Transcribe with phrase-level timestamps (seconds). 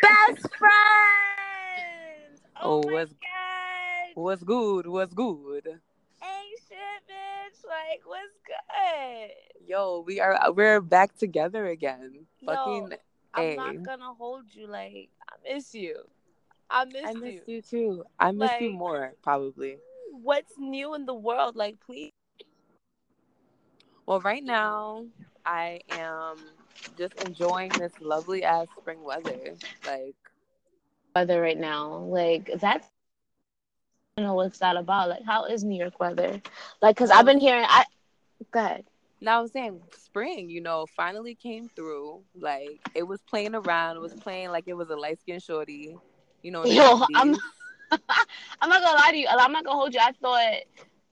[0.00, 2.40] Best friends.
[2.60, 4.14] Oh, Oh, my what's- god.
[4.14, 4.86] What's good?
[4.86, 5.66] What's good?
[5.66, 7.64] Ain't shit, bitch.
[7.66, 9.30] Like, what's good?
[9.66, 12.26] Yo, we are we're back together again.
[12.40, 12.92] Yo, Fucking
[13.34, 13.56] I'm A.
[13.56, 14.66] not gonna hold you.
[14.66, 16.04] Like, I miss you.
[16.70, 17.20] I miss, I you.
[17.20, 18.04] miss you too.
[18.18, 19.78] I miss you more, probably.
[20.10, 21.56] What's new in the world?
[21.56, 22.10] Like, please.
[24.06, 25.06] Well, right now
[25.46, 26.36] I am
[26.96, 29.54] just enjoying this lovely ass spring weather.
[29.86, 30.16] Like
[31.14, 31.98] weather right now.
[31.98, 32.86] Like that's
[34.16, 35.08] I don't know what's that about.
[35.08, 36.40] Like how is New York weather?
[36.80, 37.40] Like cuz I've been oh.
[37.40, 37.84] hearing I
[38.50, 38.84] go ahead.
[39.20, 42.22] now I was saying spring, you know, finally came through.
[42.34, 45.96] Like it was playing around, it was playing like it was a light skinned shorty.
[46.42, 47.36] You know, Yo, I'm
[48.60, 49.26] I'm not gonna lie to you.
[49.28, 50.00] I'm not gonna hold you.
[50.02, 50.54] I thought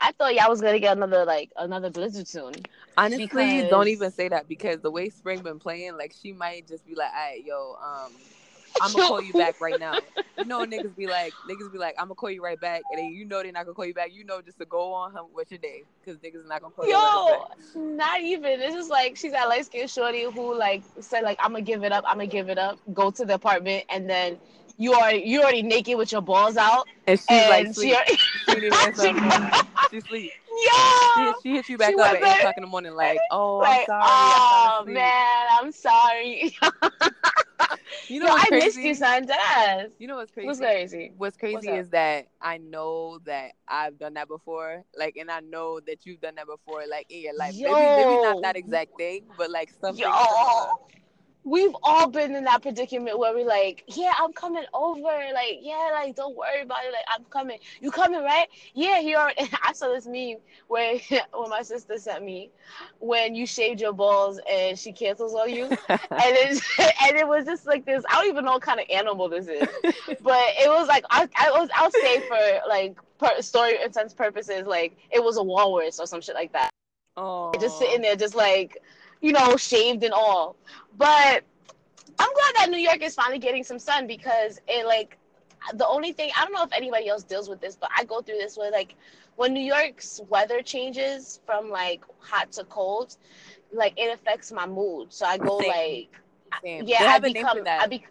[0.01, 2.55] I thought y'all was gonna get another like another blizzard soon.
[2.97, 6.67] Honestly, because- don't even say that because the way Spring been playing, like she might
[6.67, 8.13] just be like, "All right, yo, um,
[8.81, 9.95] I'm gonna call you back right now."
[10.39, 12.99] You know, niggas be like, niggas be like, "I'm gonna call you right back," and
[12.99, 14.13] then you know they're not gonna call you back.
[14.13, 16.87] You know, just to go on hum- with your day because niggas not gonna call
[16.87, 17.41] you right
[17.75, 18.61] Yo, not even.
[18.61, 21.85] It's just like she's that light skinned shorty who like said like I'm gonna give
[21.85, 22.05] it up.
[22.07, 22.79] I'm gonna give it up.
[22.95, 24.39] Go to the apartment and then
[24.81, 27.97] you are you already naked with your balls out And she's and like, she, sleep.
[28.45, 29.53] She didn't even answer her phone.
[29.91, 30.33] She sleep.
[31.15, 31.35] She, yo.
[31.43, 34.29] she hit you back up at eight o'clock in the morning, like, "Oh, like, I'm
[34.29, 36.57] sorry, oh fell asleep." man, I'm sorry.
[38.09, 38.67] You know Yo, what's I crazy?
[38.67, 39.27] missed you, son.
[39.99, 40.47] You know what's crazy?
[40.47, 41.13] What's crazy?
[41.17, 41.77] What's crazy up?
[41.79, 44.85] is that I know that I've done that before.
[44.97, 47.55] Like, and I know that you've done that before, like in your life.
[47.59, 49.97] Maybe, maybe not that exact thing, but like something.
[49.97, 50.73] Yo, similar.
[51.45, 55.03] We've all been in that predicament where we're like, yeah, I'm coming over.
[55.03, 56.93] Like, yeah, like don't worry about it.
[56.93, 57.59] Like, I'm coming.
[57.81, 58.49] You coming, right?
[58.75, 59.49] Yeah, he already.
[59.63, 60.39] I saw this meme
[60.69, 60.99] where
[61.33, 62.51] when my sister sent me
[62.99, 66.63] when you shaved your balls and she cancels on you, and it
[67.03, 68.05] and it was just like this.
[68.11, 69.69] I don't even know what kind of animal this is,
[70.23, 74.67] but it was like I I was I'll say for like per, story intense purposes,
[74.67, 76.71] like it was a walrus or some shit like that.
[77.17, 78.79] oh, just sitting there, just like,
[79.21, 80.57] you know, shaved and all.
[80.97, 81.45] But
[82.19, 85.17] I'm glad that New York is finally getting some sun because it like
[85.75, 88.21] the only thing I don't know if anybody else deals with this, but I go
[88.21, 88.95] through this where like
[89.37, 93.17] when New York's weather changes from like hot to cold,
[93.73, 95.13] like it affects my mood.
[95.13, 95.69] So I go Same.
[95.69, 96.21] like
[96.63, 96.87] Damn.
[96.87, 97.83] yeah, I have a name for become that.
[97.83, 98.05] I be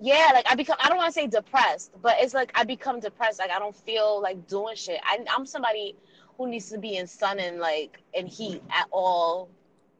[0.00, 3.00] yeah, like I become I don't want to say depressed, but it's like I become
[3.00, 3.38] depressed.
[3.38, 5.00] Like I don't feel like doing shit.
[5.04, 5.94] I, I'm somebody
[6.36, 9.48] who needs to be in sun and like in heat at all,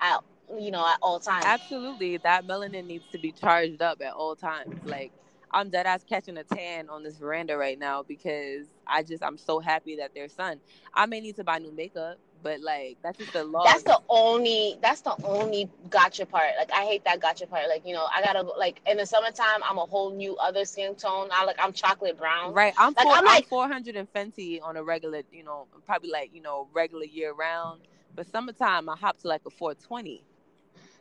[0.03, 0.21] at
[0.59, 1.45] you know at all times.
[1.47, 4.75] Absolutely, that melanin needs to be charged up at all times.
[4.85, 5.13] Like
[5.51, 9.39] I'm dead ass catching a tan on this veranda right now because I just I'm
[9.39, 10.61] so happy that there's sun.
[10.95, 13.65] I may need to buy new makeup, but like that's just the law.
[13.65, 16.51] That's the only that's the only gotcha part.
[16.59, 17.69] Like I hate that gotcha part.
[17.69, 20.95] Like you know I gotta like in the summertime I'm a whole new other skin
[20.95, 21.29] tone.
[21.33, 22.55] I like I'm chocolate brown.
[22.55, 25.67] Right, I'm Like, four, I'm I'm, like- 400 and Fenty on a regular, you know,
[25.87, 27.81] probably like you know regular year round.
[28.15, 30.23] But summertime, I hop to like a 420.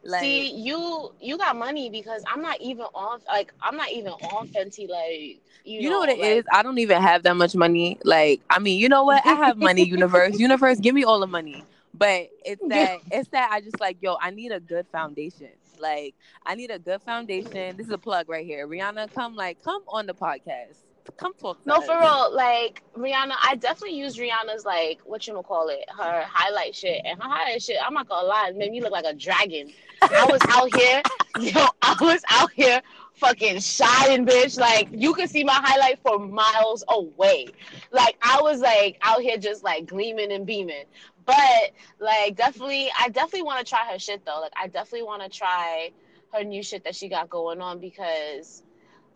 [0.04, 4.14] Like, See, you you got money because I'm not even on like I'm not even
[4.14, 6.46] on Fenty like you, you know what it like, is?
[6.52, 8.00] I don't even have that much money.
[8.04, 9.24] Like, I mean, you know what?
[9.26, 9.84] I have money.
[9.88, 11.64] Universe, universe, give me all the money.
[11.94, 14.18] But it's that it's that I just like yo.
[14.20, 15.50] I need a good foundation.
[15.80, 17.78] Like, I need a good foundation.
[17.78, 18.68] This is a plug right here.
[18.68, 20.78] Rihanna, come like come on the podcast.
[21.06, 22.34] To No, for real.
[22.34, 27.02] Like Rihanna, I definitely use Rihanna's like what you wanna call it, her highlight shit,
[27.06, 27.78] and her highlight shit.
[27.84, 29.72] I'm not gonna lie, it made me look like a dragon.
[30.02, 31.02] I was out here,
[31.40, 32.82] yo, I was out here
[33.14, 34.60] fucking shining, bitch.
[34.60, 37.48] Like you could see my highlight for miles away.
[37.92, 40.86] Like I was like out here just like gleaming and beaming.
[41.26, 44.40] But like definitely, I definitely want to try her shit though.
[44.40, 45.92] Like I definitely want to try
[46.34, 48.64] her new shit that she got going on because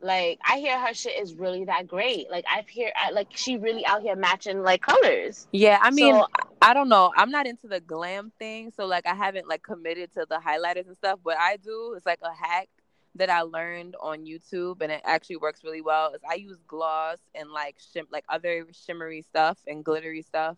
[0.06, 2.30] like I hear her shit is really that great.
[2.30, 5.48] Like I've hear I, like she really out here matching like colors.
[5.52, 6.28] Yeah, I mean, So-
[6.62, 7.12] I don't know.
[7.18, 10.88] I'm not into the glam thing, so like I haven't like committed to the highlighters
[10.88, 11.20] and stuff.
[11.24, 12.70] But I do It's like a hack
[13.16, 16.14] that I learned on YouTube, and it actually works really well.
[16.14, 20.58] Is I use gloss and like shim like other shimmery stuff and glittery stuff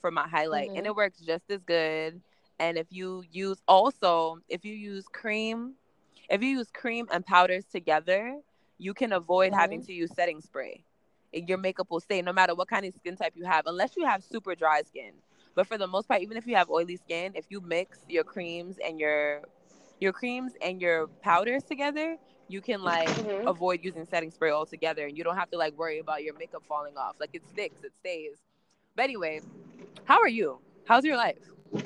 [0.00, 0.86] for my highlight, and Mhm.
[0.86, 2.20] it works just as good.
[2.58, 5.74] And if you use also if you use cream,
[6.28, 8.38] if you use cream and powders together,
[8.78, 10.84] you can avoid having to use setting spray.
[11.34, 13.96] And Your makeup will stay no matter what kind of skin type you have, unless
[13.96, 15.12] you have super dry skin.
[15.54, 18.24] But for the most part, even if you have oily skin, if you mix your
[18.24, 19.42] creams and your
[20.00, 22.16] your creams and your powders together,
[22.48, 23.46] you can like Mhm.
[23.46, 26.64] avoid using setting spray altogether, and you don't have to like worry about your makeup
[26.68, 27.16] falling off.
[27.20, 28.38] Like it sticks, it stays.
[28.94, 29.40] But anyway,
[30.04, 30.60] how are you?
[30.84, 31.38] How's your life?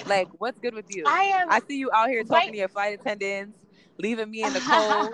[0.05, 1.05] Like, what's good with you?
[1.07, 2.53] I am I see you out here talking Right.
[2.53, 3.59] to your flight attendants,
[4.03, 5.11] leaving me in the cold.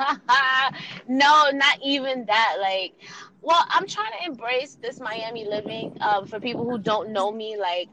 [1.08, 2.56] no, not even that.
[2.60, 2.94] Like,
[3.42, 5.96] well, I'm trying to embrace this Miami living.
[6.00, 7.88] Um, for people who don't know me, like,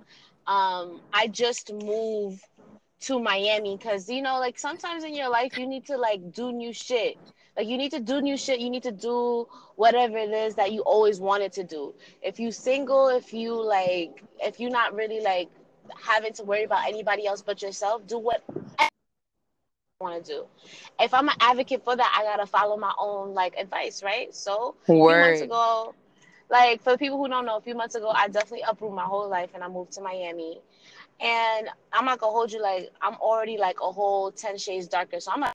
[0.47, 2.44] um, I just moved
[3.01, 6.51] to Miami because you know, like sometimes in your life you need to like do
[6.51, 7.18] new shit.
[7.57, 8.59] Like you need to do new shit.
[8.59, 11.94] You need to do whatever it is that you always wanted to do.
[12.21, 15.50] If you single, if you like, if you're not really like
[16.01, 18.44] having to worry about anybody else but yourself, do what
[20.01, 20.45] want to do.
[21.00, 24.33] If I'm an advocate for that, I gotta follow my own like advice, right?
[24.33, 25.94] So a few months ago,
[26.50, 29.03] like for the people who don't know, a few months ago, I definitely uprooted my
[29.06, 30.62] whole life and I moved to Miami.
[31.19, 35.19] And I'm not gonna hold you like I'm already like a whole ten shades darker.
[35.19, 35.53] So I'm a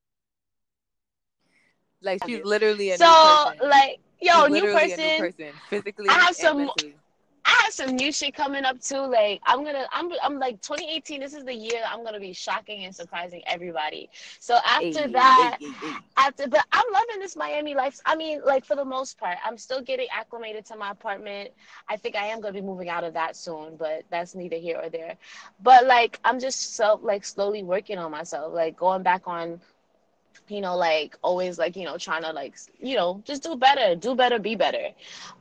[2.03, 6.09] like she's literally a so like yo new person, new person, physically.
[6.09, 7.00] I have some mentally.
[7.51, 9.01] I have some new shit coming up too.
[9.01, 11.21] Like I'm gonna, I'm, I'm like 2018.
[11.21, 14.11] This is the year I'm gonna be shocking and surprising everybody.
[14.41, 18.01] So after Hey, that, hey, hey, after, but I'm loving this Miami life.
[18.07, 21.51] I mean, like for the most part, I'm still getting acclimated to my apartment.
[21.89, 24.79] I think I am gonna be moving out of that soon, but that's neither here
[24.83, 25.17] or there.
[25.63, 29.61] But like, I'm just so like slowly working on myself, like going back on
[30.49, 33.95] you know, like always like, you know, trying to like, you know, just do better,
[33.97, 34.91] do better, be better.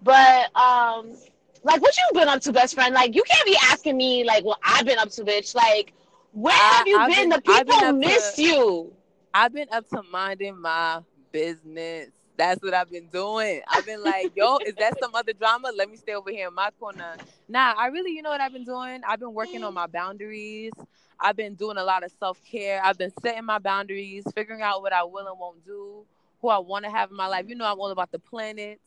[0.01, 1.15] But um
[1.63, 2.93] like what you been up to, best friend?
[2.93, 5.55] Like you can't be asking me like what I've been up to, bitch.
[5.55, 5.93] Like
[6.31, 7.29] where I- have you I've been?
[7.29, 8.93] been- The I've been people miss to- you.
[9.33, 11.01] I've been up to minding my
[11.31, 12.09] business.
[12.37, 13.61] That's what I've been doing.
[13.67, 15.71] I've been like, yo, is that some other drama?
[15.75, 17.17] Let me stay over here in my corner.
[17.49, 19.01] Nah, I really, you know what I've been doing?
[19.05, 20.71] I've been working on my boundaries.
[21.19, 22.81] I've been doing a lot of self care.
[22.81, 26.05] I've been setting my boundaries, figuring out what I will and won't do,
[26.41, 27.45] who I want to have in my life.
[27.49, 28.79] You know, I'm all about the planets.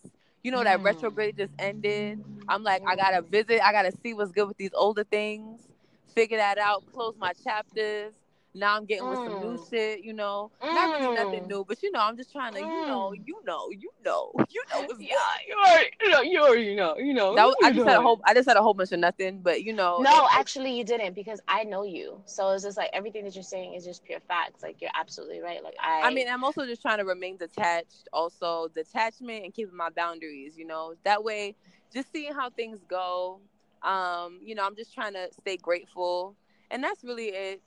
[0.43, 0.85] You know, that Mm.
[0.85, 2.21] retrograde just ended.
[2.49, 3.63] I'm like, I gotta visit.
[3.65, 5.69] I gotta see what's good with these older things,
[6.15, 8.15] figure that out, close my chapters.
[8.55, 9.71] Now I'm getting with some new Mm.
[9.71, 10.51] shit, you know.
[10.63, 11.49] Not really nothing Mm.
[11.49, 13.27] new, but you know, I'm just trying to, you know, Mm.
[13.27, 15.17] you know, you know, you know what's Yeah,
[15.49, 17.35] you already, you know, you already know, you know.
[17.35, 18.99] That was, I just know said a whole I just had a whole bunch of
[19.01, 22.21] nothing, but you know No, it- actually, you didn't because I know you.
[22.27, 24.63] So it's just like everything that you're saying is just pure facts.
[24.63, 25.63] Like you're absolutely right.
[25.65, 28.09] Like I, I mean, I'm also just trying to remain detached.
[28.13, 30.59] Also, detachment and keeping my boundaries.
[30.59, 31.57] You know, that way,
[31.93, 33.41] just seeing how things go.
[33.83, 36.37] Um, you know, I'm just trying to stay grateful,
[36.71, 37.63] and that's really it.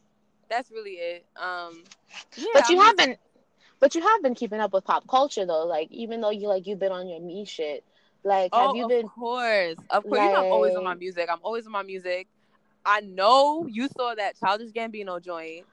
[0.50, 1.26] That's really it.
[1.36, 1.84] Um,
[2.38, 3.18] yeah, but you I'm have just- been,
[3.80, 5.66] but you have been keeping up with pop culture though.
[5.66, 7.84] Like even though you like you've been on your me shit.
[8.24, 9.08] Like Oh, have you of been?
[9.08, 10.20] course, of course.
[10.20, 11.28] you know, I'm always on my music.
[11.32, 12.28] I'm always on my music.
[12.84, 15.66] I know you saw that Childish Gambino joint.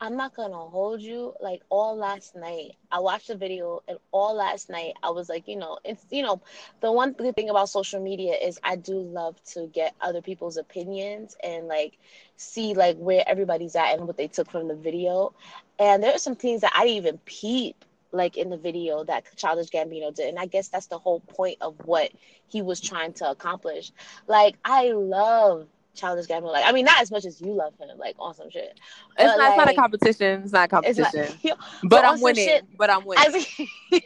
[0.00, 1.34] I'm not gonna hold you.
[1.40, 5.48] Like all last night, I watched the video, and all last night I was like,
[5.48, 6.40] you know, it's you know,
[6.80, 10.56] the one good thing about social media is I do love to get other people's
[10.56, 11.98] opinions and like
[12.36, 15.32] see like where everybody's at and what they took from the video.
[15.78, 19.24] And there are some things that I didn't even peep like in the video that
[19.36, 22.12] Childish Gambino did, and I guess that's the whole point of what
[22.48, 23.92] he was trying to accomplish.
[24.28, 26.52] Like I love Childish Gambino.
[26.52, 28.78] Like I mean, not as much as you love him, like on some shit.
[29.18, 30.42] It's But, not, it's not a competition.
[30.42, 31.38] It's not a It's not- competition.
[31.42, 32.46] Yo, but but I'm winning.
[32.46, 33.24] shit- but I'm winning.
[33.26, 33.34] As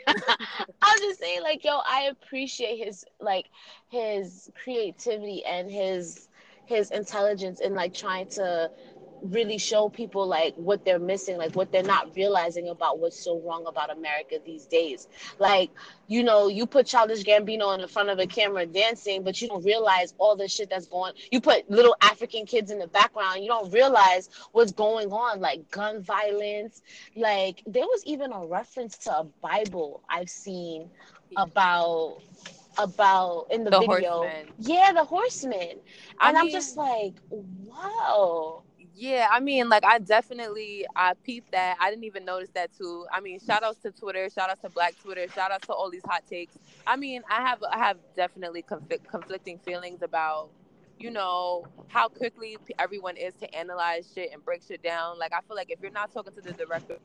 [0.82, 3.46] I'm just saying, like, yo, I appreciate his like
[3.88, 6.28] his creativity and his
[6.66, 8.70] his intelligence in like trying to
[9.22, 13.40] really show people like what they're missing, like what they're not realizing about what's so
[13.40, 15.08] wrong about America these days.
[15.38, 15.70] Like,
[16.06, 19.48] you know, you put Childish Gambino in the front of a camera dancing, but you
[19.48, 21.14] don't realize all the shit that's going.
[21.30, 25.70] You put little African kids in the background, you don't realize what's going on, like
[25.70, 26.82] gun violence.
[27.16, 30.90] Like there was even a reference to a Bible I've seen
[31.36, 32.22] about
[32.78, 34.34] about in the, The video.
[34.40, 34.54] horseman.
[34.58, 35.80] Yeah, the horseman.
[36.18, 38.64] I And I'm mean, just like, wow.
[38.98, 41.76] Yeah, I mean, like I definitely I peeped that.
[41.80, 43.06] I didn't even notice that too.
[43.12, 45.90] I mean, shout outs to Twitter, shout outs to Black Twitter, shout outs to all
[45.90, 46.58] these hot takes.
[46.86, 50.50] I mean, I have I have definitely conflict, conflicting feelings about
[50.98, 55.18] you know how quickly everyone is to analyze shit and break shit down.
[55.18, 56.98] Like I feel like if you're not talking to the director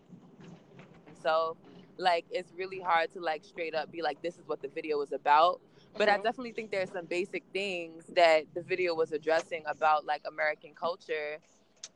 [1.21, 1.57] so
[1.97, 5.01] like it's really hard to like straight up be like this is what the video
[5.01, 5.61] is about.
[5.97, 6.23] But I Mhm.
[6.23, 11.39] definitely think there's some basic things that the video was addressing about like American culture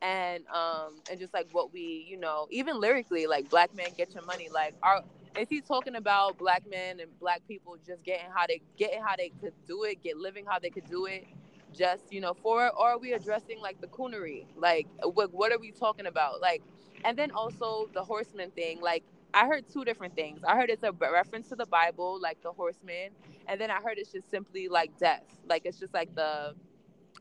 [0.01, 4.13] and um and just like what we you know even lyrically like black men get
[4.13, 5.01] your money like are
[5.39, 9.15] is he talking about black men and black people just getting how they getting how
[9.15, 11.25] they could do it get living how they could do it
[11.74, 14.46] just you know for or are we addressing like the coonery?
[14.56, 16.41] Like what what are we talking about?
[16.41, 16.63] Like
[17.03, 19.03] and then also the horseman thing like
[19.34, 20.41] i heard two different things.
[20.44, 23.12] I heard it's a reference to the bible like the horseman
[23.48, 25.24] and then i heard it's just simply like death.
[25.48, 26.56] Like it's just like the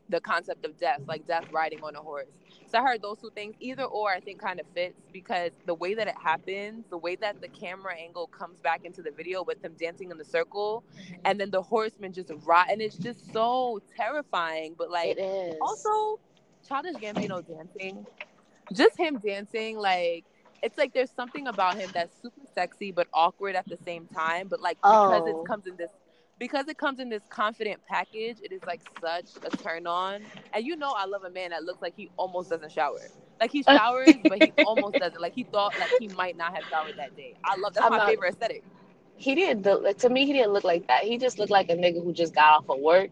[0.09, 2.27] the concept of death, like death riding on a horse.
[2.69, 3.55] So I heard those two things.
[3.59, 7.15] Either or, I think kind of fits because the way that it happens, the way
[7.15, 10.83] that the camera angle comes back into the video with them dancing in the circle,
[10.93, 11.15] mm-hmm.
[11.25, 14.75] and then the horseman just rot, and it's just so terrifying.
[14.77, 15.17] But like,
[15.61, 16.19] also,
[16.67, 18.05] Childish Gambino dancing,
[18.73, 20.25] just him dancing, like
[20.63, 24.47] it's like there's something about him that's super sexy but awkward at the same time.
[24.47, 25.41] But like because oh.
[25.41, 25.91] it comes in this
[26.39, 30.21] because it comes in this confident package, it is like such a turn on.
[30.53, 32.99] And you know I love a man that looks like he almost doesn't shower.
[33.39, 35.21] Like he showers, but he almost doesn't.
[35.21, 37.35] Like he thought like he might not have showered that day.
[37.43, 38.63] I love that's I'm my not, favorite aesthetic.
[39.15, 40.25] He didn't look to me.
[40.25, 41.03] He didn't look like that.
[41.03, 43.09] He just looked like a nigga who just got off of work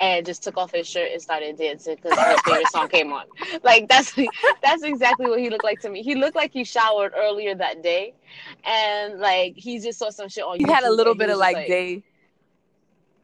[0.00, 3.24] and just took off his shirt and started dancing because his favorite song came on.
[3.62, 4.12] Like that's
[4.62, 6.02] that's exactly what he looked like to me.
[6.02, 8.14] He looked like he showered earlier that day,
[8.64, 10.58] and like he just saw some shit on.
[10.58, 12.02] He YouTube had a little bit of like, like day.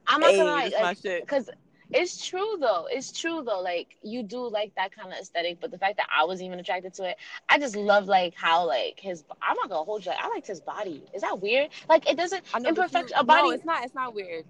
[0.06, 1.50] I'm not gonna lie, because
[1.90, 2.86] it's true though.
[2.90, 3.60] It's true though.
[3.60, 6.58] Like you do like that kind of aesthetic, but the fact that I was even
[6.58, 7.16] attracted to it,
[7.48, 9.24] I just love like how like his.
[9.42, 10.10] I'm not gonna hold you.
[10.10, 11.04] Like, I liked his body.
[11.14, 11.70] Is that weird?
[11.88, 13.42] Like it doesn't imperfect a body.
[13.42, 13.84] No, it's not.
[13.84, 14.44] It's not weird.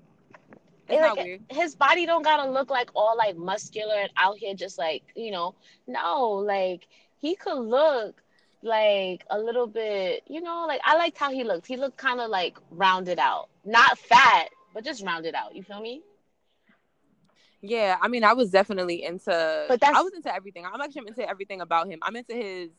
[0.89, 1.43] It's like, not weird.
[1.51, 5.31] His body don't gotta look like all like muscular and out here just like you
[5.31, 5.55] know.
[5.87, 8.23] No, like he could look
[8.63, 10.23] like a little bit.
[10.29, 11.67] You know, like I liked how he looked.
[11.67, 15.55] He looked kind of like rounded out, not fat, but just round it out.
[15.55, 16.03] You feel me?
[17.63, 19.65] Yeah, I mean, I was definitely into.
[19.69, 20.67] But that's, I was into everything.
[20.67, 22.01] I'm actually into everything about him.
[22.03, 22.71] I'm into his.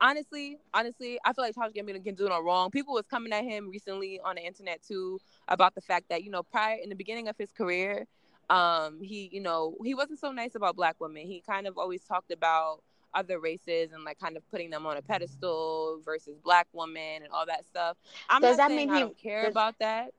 [0.00, 2.70] Honestly, honestly, I feel like Childish Gambino can do no wrong.
[2.70, 5.18] People was coming at him recently on the internet too
[5.48, 8.06] about the fact that you know prior in the beginning of his career,
[8.48, 11.26] um, he you know he wasn't so nice about black women.
[11.26, 12.82] He kind of always talked about
[13.14, 17.32] other races and like kind of putting them on a pedestal versus black women and
[17.32, 17.96] all that stuff.
[18.28, 20.12] I'm does not that saying mean I don't care does, about that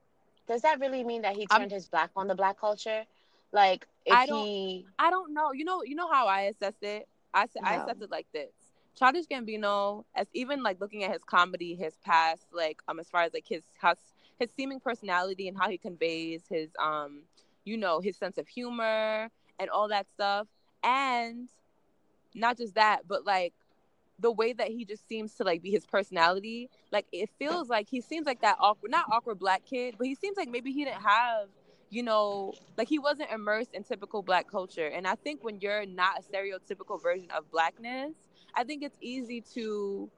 [0.48, 3.06] does that really mean that he turned I'm, his back on the black culture?
[3.52, 5.52] Like if I don't, he I don't know.
[5.52, 7.08] You know, you know how I assessed it?
[7.34, 7.62] I no.
[7.64, 8.50] I assessed it like this.
[8.98, 13.22] Childish Gambino, as even like looking at his comedy, his past, like um as far
[13.24, 13.98] as like his his,
[14.40, 17.22] his seeming personality and how he conveys his um,
[17.64, 20.48] you know, his sense of humor and all that stuff.
[20.84, 21.50] And
[22.34, 23.54] not just that, but like
[24.20, 27.88] the way that he just seems to like be his personality, like it feels like
[27.90, 30.86] he seems like that awkward, not awkward black kid, but he seems like maybe he
[30.86, 31.50] didn't have,
[31.90, 34.88] you know, like he wasn't immersed in typical black culture.
[34.88, 38.14] And I think when you're not a stereotypical version of blackness,
[38.56, 40.10] I think it's easy to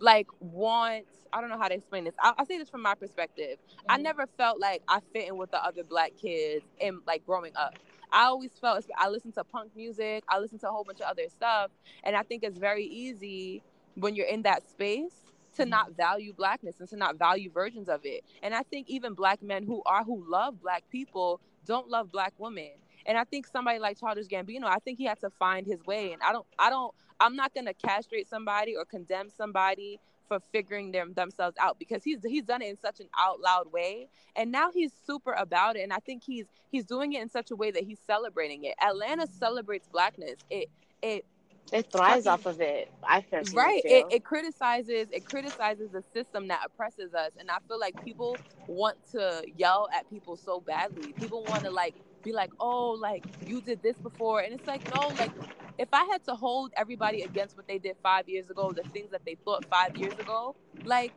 [0.00, 2.14] like want I don't know how to explain this.
[2.20, 3.58] I'll, I'll say this from my perspective.
[3.58, 3.86] Mm-hmm.
[3.88, 7.52] I never felt like I fit in with the other black kids and like growing
[7.56, 7.74] up.
[8.12, 11.06] I always felt I listen to punk music, I listen to a whole bunch of
[11.06, 11.70] other stuff,
[12.04, 13.62] and I think it's very easy
[13.94, 15.12] when you're in that space
[15.56, 15.96] to not mm-hmm.
[15.96, 18.24] value blackness and to not value versions of it.
[18.42, 22.32] And I think even black men who are who love black people don't love black
[22.38, 22.70] women.
[23.06, 26.12] And I think somebody like Childish Gambino, I think he had to find his way.
[26.12, 29.98] And I don't, I don't, I'm not gonna castrate somebody or condemn somebody
[30.32, 33.70] for figuring them themselves out because he's he's done it in such an out loud
[33.70, 37.28] way and now he's super about it and I think he's he's doing it in
[37.28, 38.74] such a way that he's celebrating it.
[38.82, 40.36] Atlanta celebrates blackness.
[40.48, 40.70] It
[41.02, 41.26] it
[41.70, 42.90] it thrives off of it.
[43.06, 43.82] I personally right.
[43.84, 48.36] It, it criticizes it criticizes the system that oppresses us, and I feel like people
[48.66, 51.12] want to yell at people so badly.
[51.12, 54.40] People want to like be like, oh, like you did this before.
[54.40, 55.30] And it's like, no, like
[55.78, 59.10] if I had to hold everybody against what they did five years ago, the things
[59.10, 61.12] that they thought five years ago, like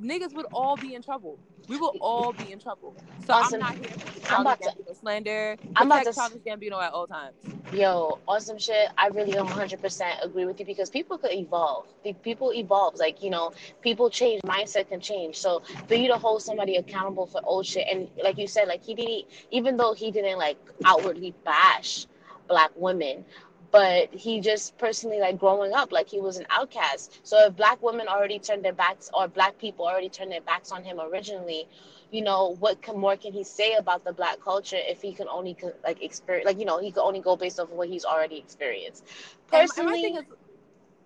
[0.00, 1.38] niggas would all be in trouble.
[1.68, 2.96] We will all be in trouble.
[3.26, 3.62] So awesome.
[3.62, 5.56] I'm not here for I'm about to, slander.
[5.76, 7.34] I'm about to Childish Gambino at all times.
[7.72, 8.88] Yo, awesome shit.
[8.96, 11.86] I really 100% agree with you because people could evolve.
[12.22, 12.94] People evolve.
[12.94, 14.40] Like you know, people change.
[14.42, 15.36] Mindset can change.
[15.36, 18.82] So for you to hold somebody accountable for old shit, and like you said, like
[18.82, 22.06] he didn't, even though he didn't like outwardly bash
[22.48, 23.24] black women
[23.70, 27.20] but he just personally like growing up like he was an outcast.
[27.22, 30.72] So if black women already turned their backs or black people already turned their backs
[30.72, 31.68] on him originally
[32.10, 35.28] you know what can, more can he say about the black culture if he can
[35.28, 38.04] only like experience like you know he could only go based off of what he's
[38.04, 39.04] already experienced?
[39.52, 40.26] Um, personally and, and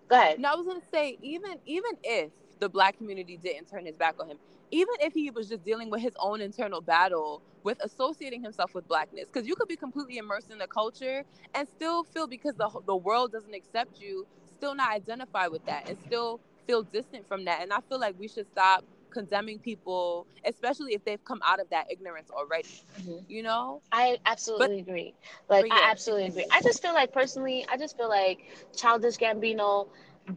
[0.08, 0.38] go ahead.
[0.38, 4.14] No i was gonna say even even if the black community didn't turn his back
[4.20, 4.38] on him
[4.72, 8.88] even if he was just dealing with his own internal battle with associating himself with
[8.88, 11.22] blackness because you could be completely immersed in the culture
[11.54, 14.26] and still feel because the, the world doesn't accept you
[14.56, 18.18] still not identify with that and still feel distant from that and i feel like
[18.18, 23.18] we should stop condemning people especially if they've come out of that ignorance already mm-hmm.
[23.28, 25.14] you know i absolutely but, agree
[25.50, 25.74] like yeah.
[25.74, 28.38] i absolutely agree i just feel like personally i just feel like
[28.74, 29.86] childish gambino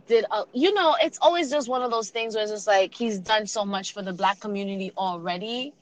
[0.08, 2.94] did a, you know it's always just one of those things where it's just like
[2.94, 5.74] he's done so much for the black community already.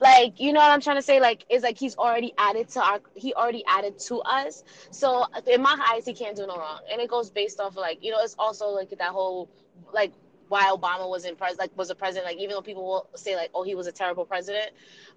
[0.00, 1.20] Like you know what i'm trying to say?
[1.20, 4.62] Like it's like he's already added to our he already added to us.
[4.90, 6.80] So in my eyes he can't do no wrong.
[6.90, 9.48] And it goes based off of like you know it's also like that whole
[9.92, 10.12] like
[10.48, 13.36] why Obama was in pres like was a president like even though people will say
[13.36, 14.70] like oh he was a terrible president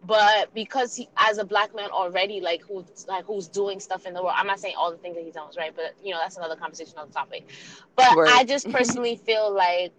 [0.06, 4.14] but because he as a black man already like who's like who's doing stuff in
[4.14, 6.20] the world I'm not saying all the things that he does, right but you know
[6.20, 7.48] that's another conversation on the topic
[7.96, 8.30] but right.
[8.30, 9.94] I just personally feel like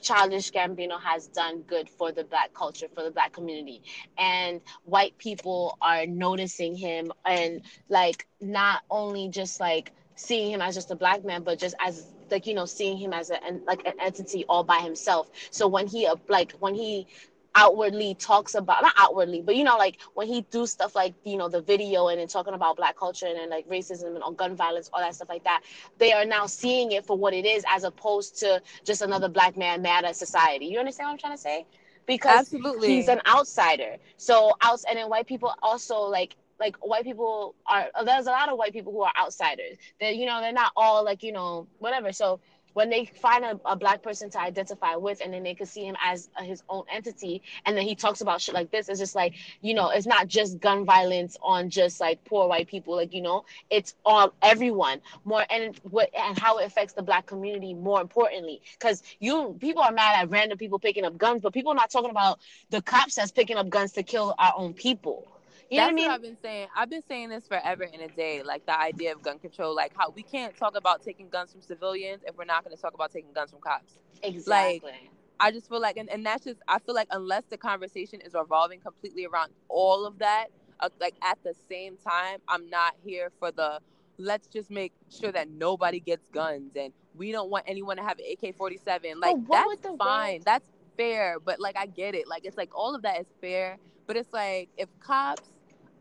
[0.00, 3.82] Childish Gambino has done good for the black culture, for the black community.
[4.18, 10.74] And white people are noticing him and like not only just like seeing him as
[10.74, 13.62] just a black man, but just as like you know seeing him as a and
[13.66, 15.30] like an entity all by himself.
[15.50, 17.06] So when he uh, like when he
[17.54, 21.36] outwardly talks about not outwardly but you know like when he do stuff like you
[21.36, 24.56] know the video and then talking about black culture and then like racism and gun
[24.56, 25.62] violence all that stuff like that
[25.98, 29.56] they are now seeing it for what it is as opposed to just another black
[29.56, 31.66] man mad at society you understand what i'm trying to say
[32.06, 32.88] because Absolutely.
[32.88, 37.88] he's an outsider so outs and then white people also like like white people are
[38.04, 39.76] there's a lot of white people who are outsiders.
[40.00, 42.12] That you know they're not all like you know whatever.
[42.12, 42.40] So
[42.74, 45.84] when they find a, a, black person to identify with and then they can see
[45.84, 49.14] him as his own entity and then he talks about shit like this it's just
[49.14, 52.96] like you know it's not just gun violence on just like poor white people.
[52.96, 57.26] Like you know it's on everyone more and what and how it affects the black
[57.26, 58.60] community more importantly.
[58.78, 61.90] Because you people are mad at random people picking up guns but people are not
[61.90, 65.26] talking about the cops that's picking up guns to kill our own people
[65.70, 66.04] you That's what, I mean?
[66.06, 66.68] what I've been saying.
[66.76, 68.42] I've been saying this forever and a day.
[68.42, 71.62] Like the idea of gun control, like how we can't talk about taking guns from
[71.62, 73.98] civilians if we're not going to talk about taking guns from cops.
[74.22, 74.90] Exactly.
[74.92, 78.20] Like, I just feel like, and, and that's just, I feel like unless the conversation
[78.20, 80.46] is revolving completely around all of that,
[80.80, 83.80] uh, like at the same time, I'm not here for the
[84.18, 88.18] let's just make sure that nobody gets guns and we don't want anyone to have
[88.18, 89.18] an AK 47.
[89.18, 90.40] Like, that's fine.
[90.44, 91.38] That's fair.
[91.44, 92.28] But like, I get it.
[92.28, 93.76] Like, it's like all of that is fair.
[94.06, 95.48] But it's like, if cops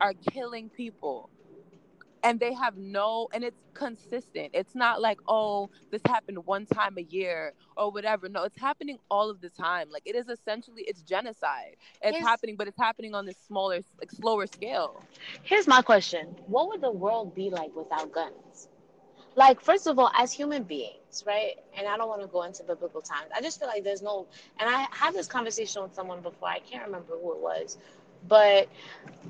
[0.04, 1.32] are killing people.
[2.24, 4.52] And they have no and it's consistent.
[4.54, 8.30] It's not like oh this happened one time a year or whatever.
[8.30, 9.90] No it's happening all of the time.
[9.92, 11.78] Like it is essentially it's genocide.
[12.02, 15.10] It's here's, happening but it's happening on this smaller like slower scale.
[15.44, 16.28] Here's my question.
[16.48, 18.70] What would the world be like without guns?
[19.36, 21.56] Like first of all as human beings right?
[21.78, 23.30] And i don't want to go into biblical times.
[23.36, 24.28] I just feel like there's no
[24.60, 26.50] and i had this conversation with someone before.
[26.50, 27.78] I can't remember who it was
[28.28, 28.68] but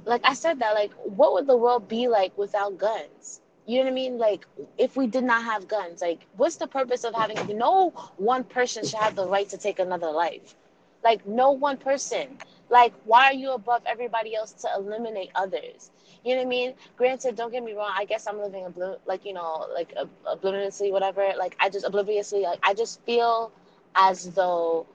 [0.06, 3.42] like I said that, like, what would the world be like without guns?
[3.66, 4.18] You know what I mean?
[4.18, 4.46] Like,
[4.78, 7.58] if we did not have guns, like, what's the purpose of having?
[7.58, 10.56] No one person should have the right to take another life.
[11.04, 12.38] Like, no one person.
[12.70, 15.92] Like, why are you above everybody else to eliminate others?
[16.24, 16.74] You know what I mean?
[16.98, 17.92] Granted, don't get me wrong.
[17.94, 19.94] I guess I'm living a like you know, like
[20.26, 21.34] obliviously, whatever.
[21.38, 23.52] Like, I just obliviously, like, I just feel
[23.96, 24.86] as though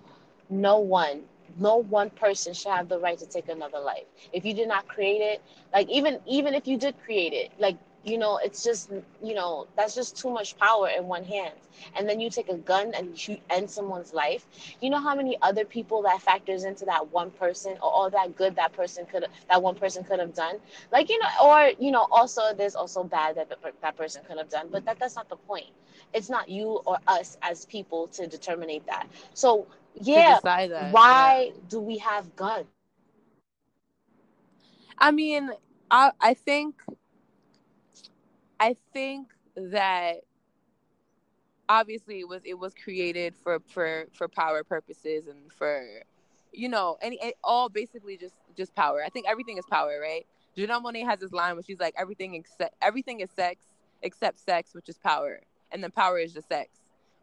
[0.51, 1.23] no one
[1.59, 4.07] no one person should have the right to take another life.
[4.33, 5.43] If you did not create it
[5.73, 8.91] like even even if you did create it like you know it's just
[9.23, 11.55] you know that's just too much power in one hand.
[11.97, 14.47] And then you take a gun and you end someone's life.
[14.81, 18.37] You know how many other people that factors into that one person or all that
[18.37, 20.57] good that person could that one person could have done?
[20.93, 23.51] Like you know or you know also there's also bad that
[23.83, 25.67] that person could have done but that that's not the point.
[26.13, 29.07] It's not you or us as people to determine that.
[29.35, 29.67] So
[30.03, 30.39] yeah
[30.91, 31.61] why yeah.
[31.69, 32.67] do we have guns?
[34.99, 35.51] I mean
[35.91, 36.83] i i think
[38.61, 40.19] i think that
[41.69, 45.85] obviously it was it was created for for for power purposes and for
[46.53, 49.03] you know any all basically just just power.
[49.05, 50.27] I think everything is power right?
[50.57, 53.65] Janelle Monáe has this line where she's like everything except everything is sex
[54.03, 56.71] except sex which is power and then power is just sex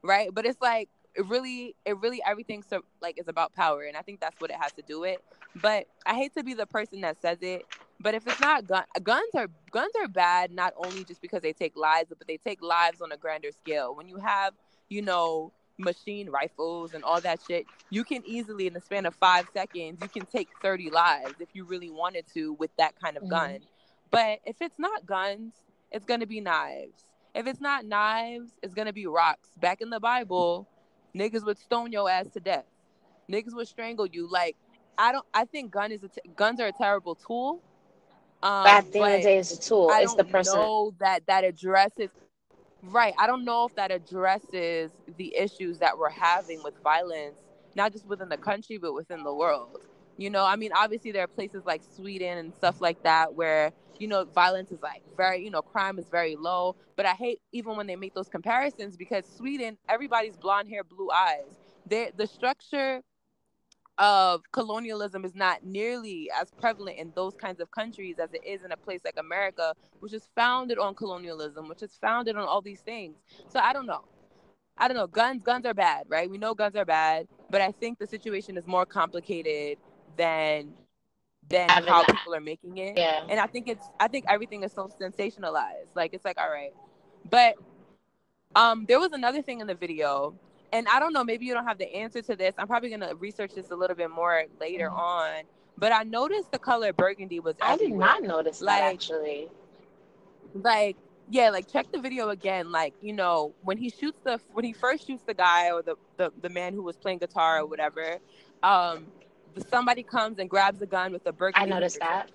[0.03, 0.29] right?
[0.33, 4.01] But it's like it really it really everything so like is about power and i
[4.01, 5.19] think that's what it has to do with.
[5.61, 7.65] But i hate to be the person that says it
[7.99, 11.53] but if it's not gun guns are guns are bad not only just because they
[11.53, 13.95] take lives but they take lives on a grander scale.
[13.95, 14.53] When you have
[14.89, 19.13] you know machine rifles and all that shit you can easily in the span of
[19.13, 23.17] five seconds you can take 30 lives if you really wanted to with that kind
[23.17, 23.31] of mm-hmm.
[23.31, 23.59] gun.
[24.11, 25.53] But if it's not guns
[25.91, 27.03] it's going to be knives.
[27.33, 29.49] If it's not knives it's going to be rocks.
[29.59, 30.67] Back in the bible
[31.15, 32.65] niggas would stone your ass to death.
[33.31, 34.29] Niggas would strangle you.
[34.29, 34.57] Like
[34.97, 35.25] I don't.
[35.33, 37.63] I think gun is a t- guns are a terrible tool.
[38.43, 39.89] Um, but at the end of the day, it's a tool.
[39.89, 40.69] I it's the person.
[40.71, 42.11] Know that that addresses.
[42.81, 43.13] Right.
[43.17, 47.37] I don't know if that addresses the issues that we're having with violence,
[47.75, 49.69] not just within the country, but within the world.
[50.17, 53.71] You know, I mean, obviously there are places like Sweden and stuff like that where
[53.99, 56.75] you know, violence is like very, you know, crime is very low.
[56.95, 61.09] But I hate even when they make those comparisons because Sweden, everybody's blonde hair, blue
[61.11, 61.59] eyes.
[61.85, 63.01] They, the structure
[63.97, 68.63] of colonialism is not nearly as prevalent in those kinds of countries as it is
[68.63, 72.61] in a place like America, which is founded on colonialism, which is founded on all
[72.61, 73.17] these things.
[73.49, 74.05] So I don't know.
[74.77, 75.07] I don't know.
[75.07, 76.29] Guns, guns are bad, right?
[76.29, 79.77] We know guns are bad, but I think the situation is more complicated
[80.17, 80.73] than
[81.49, 82.15] than Having how that.
[82.15, 82.97] people are making it.
[82.97, 83.23] Yeah.
[83.29, 85.95] And I think it's I think everything is so sensationalized.
[85.95, 86.73] Like it's like all right.
[87.29, 87.55] But
[88.55, 90.35] um there was another thing in the video
[90.71, 92.55] and I don't know maybe you don't have the answer to this.
[92.57, 95.43] I'm probably going to research this a little bit more later on.
[95.77, 99.49] But I noticed the color burgundy was I did not notice that Like- actually.
[100.53, 100.97] like
[101.29, 104.73] yeah like check the video again like you know when he shoots the when he
[104.73, 108.17] first shoots the guy or the the, the man who was playing guitar or whatever
[108.63, 109.07] um
[109.63, 112.29] somebody comes and grabs a gun with a burgundy I noticed that.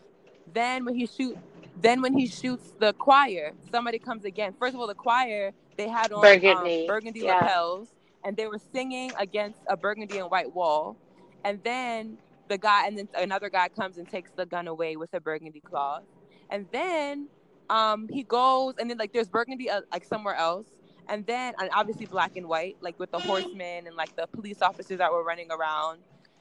[0.53, 1.37] then when he shoot
[1.81, 4.55] then when he shoots the choir somebody comes again.
[4.59, 7.37] First of all the choir they had on Burgundy, um, burgundy yeah.
[7.37, 7.89] lapels
[8.25, 10.97] and they were singing against a burgundy and white wall.
[11.45, 15.13] And then the guy and then another guy comes and takes the gun away with
[15.15, 16.05] a burgundy cloth.
[16.51, 17.29] And then
[17.71, 20.67] um he goes and then like there's burgundy uh, like somewhere else.
[21.09, 24.63] And then and obviously black and white like with the horsemen and like the police
[24.63, 26.01] officers that were running around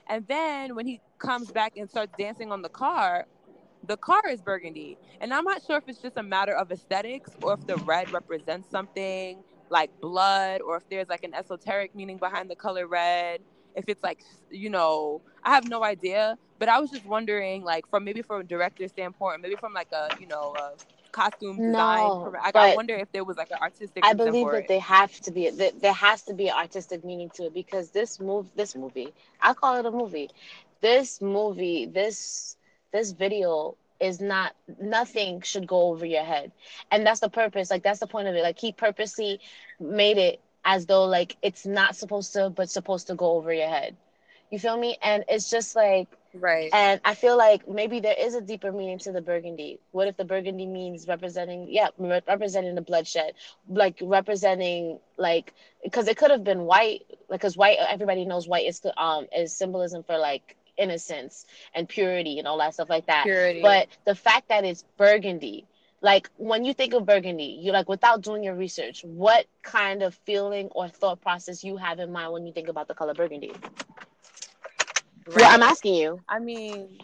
[0.09, 3.27] and then when he comes back and starts dancing on the car
[3.83, 4.99] the car is burgundy.
[5.21, 8.11] And i'm not sure if it's just a matter of aesthetics or if the red
[8.11, 13.41] represents something like blood or if there's like an esoteric meaning behind the color red.
[13.75, 14.19] If it's like
[14.49, 16.37] you know i have no idea.
[16.59, 19.91] But i was just wondering like from maybe from a director standpoint maybe from like
[19.93, 20.73] a you know a
[21.11, 24.65] costume design No, like, i wonder if there was like an artistic I believe that
[24.65, 24.67] it.
[24.67, 28.19] they have to be that there has to be artistic meaning to it because this
[28.19, 30.29] move this movie I'll call it a movie.
[30.81, 32.57] This movie, this
[32.91, 36.51] this video is not nothing should go over your head.
[36.91, 37.69] And that's the purpose.
[37.71, 38.43] Like that's the point of it.
[38.43, 39.39] Like he purposely
[39.79, 43.69] made it as though like it's not supposed to but supposed to go over your
[43.69, 43.95] head.
[44.49, 44.97] You feel me?
[45.01, 48.99] And it's just like right and I feel like maybe there is a deeper meaning
[48.99, 49.79] to the burgundy.
[49.91, 53.33] What if the burgundy means representing, yeah, re- representing the bloodshed,
[53.67, 58.67] like representing like because it could have been white, like because white, everybody knows white
[58.67, 63.23] is um is symbolism for like innocence and purity and all that stuff like that.
[63.23, 65.65] purity But the fact that it's burgundy,
[66.01, 70.13] like when you think of burgundy, you like without doing your research, what kind of
[70.25, 73.51] feeling or thought process you have in mind when you think about the color burgundy?
[75.35, 76.23] Well, I'm asking you.
[76.27, 76.99] I mean,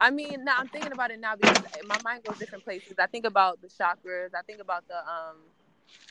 [0.00, 2.96] I mean, now I'm thinking about it now because my mind goes different places.
[2.98, 4.34] I think about the chakras.
[4.34, 5.36] I think about the um,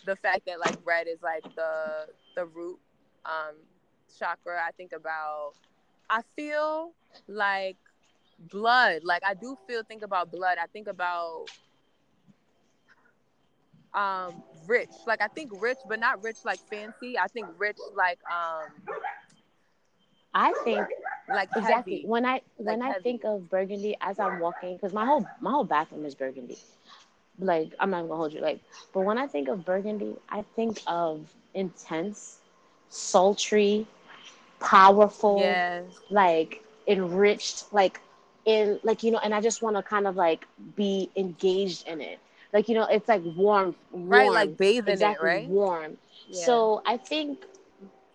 [0.03, 2.79] the fact that like red is like the the root
[3.25, 3.55] um
[4.17, 4.61] chakra.
[4.65, 5.53] I think about.
[6.09, 6.93] I feel
[7.27, 7.77] like
[8.39, 9.03] blood.
[9.03, 10.57] Like I do feel think about blood.
[10.61, 11.49] I think about
[13.93, 14.91] um rich.
[15.05, 17.17] Like I think rich, but not rich like fancy.
[17.17, 18.71] I think rich like um
[20.33, 20.87] I think
[21.27, 22.03] like exactly heavy.
[22.03, 23.03] when I when Like I heavy.
[23.03, 26.57] think of burgundy as I'm walking because my whole my whole bathroom is burgundy.
[27.39, 28.59] Like I'm not gonna hold you like,
[28.93, 32.41] but when I think of burgundy, I think of intense,
[32.89, 33.87] sultry,
[34.59, 36.01] powerful, Yes.
[36.09, 38.01] like enriched, like
[38.45, 42.01] in like you know, and I just want to kind of like be engaged in
[42.01, 42.19] it.
[42.53, 45.51] Like you know, it's like warm, warm, Right, like bathe in exactly it, right?
[45.51, 45.97] warm.
[46.27, 46.65] Yeah.
[46.65, 47.39] So I think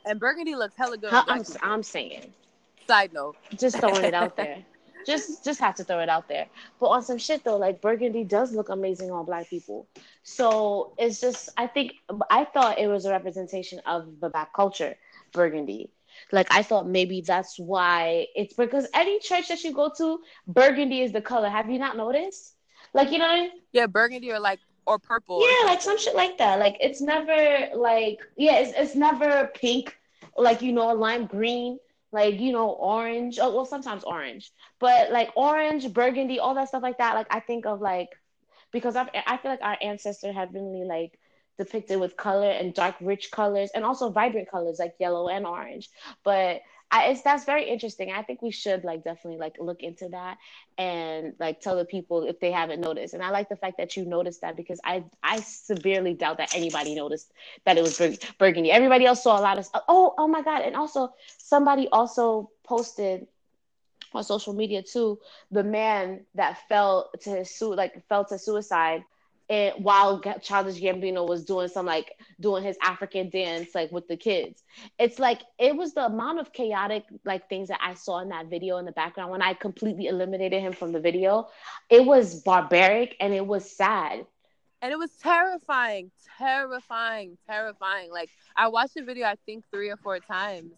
[0.05, 1.23] and burgundy looks hella good.
[1.29, 1.45] I'm.
[1.63, 2.33] I'm saying
[2.91, 3.37] Side note.
[3.57, 4.65] just throwing it out there.
[5.07, 6.47] Just just have to throw it out there.
[6.79, 9.89] But on some shit though, like burgundy does look amazing on black people.
[10.25, 11.95] So it's just I think
[12.29, 14.97] I thought it was a representation of the black culture,
[15.33, 15.91] burgundy.
[16.33, 21.01] Like I thought maybe that's why it's because any church that you go to, burgundy
[21.01, 21.49] is the color.
[21.49, 22.57] Have you not noticed?
[22.93, 23.51] Like you know I mean?
[23.73, 25.41] Yeah, burgundy or like or purple.
[25.43, 26.59] Yeah, like some shit like that.
[26.59, 29.97] Like it's never like yeah, it's it's never pink,
[30.37, 31.79] like you know, lime green,
[32.13, 33.39] like you know, orange.
[33.41, 37.15] Oh well, sometimes orange, but like orange, burgundy, all that stuff like that.
[37.15, 38.09] Like I think of like
[38.73, 41.19] because I I feel like our ancestors have really like
[41.59, 45.89] depicted with color and dark, rich colors, and also vibrant colors like yellow and orange.
[46.25, 48.11] But I, it's that's very interesting.
[48.11, 50.39] I think we should like definitely like look into that
[50.77, 53.15] and like tell the people if they haven't noticed.
[53.15, 56.55] And I like the fact that you noticed that because I I severely doubt that
[56.55, 57.33] anybody noticed
[57.65, 58.73] that it was bur- burgundy.
[58.73, 60.63] Everybody else saw a lot of oh oh my god.
[60.63, 63.27] And also somebody also posted
[64.13, 65.19] on social media too
[65.51, 69.05] the man that fell to his suit like fell to suicide
[69.51, 74.17] and while Childish Gambino was doing some like doing his African dance like with the
[74.17, 74.65] kids.
[74.99, 78.47] It's like it was the amount of chaotic like things that I saw in that
[78.49, 81.49] video in the background when I completely eliminated him from the video.
[81.91, 84.27] It was barbaric and it was sad.
[84.83, 88.11] and it was terrifying, terrifying, terrifying.
[88.13, 90.73] Like I watched the video, I think three or four times,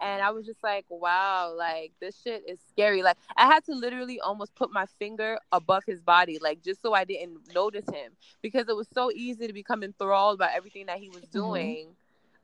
[0.00, 3.02] and I was just like, wow, like this shit is scary.
[3.02, 6.94] Like I had to literally almost put my finger above his body, like just so
[6.94, 10.98] I didn't notice him because it was so easy to become enthralled by everything that
[10.98, 11.74] he was Mm-hmm.
[11.74, 11.96] doing.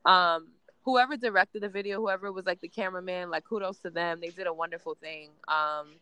[0.05, 0.49] Um,
[0.85, 4.21] whoever directed the video, whoever was like the cameraman, like kudos to them.
[4.21, 5.31] They did a wonderful thing.
[5.49, 5.97] Um,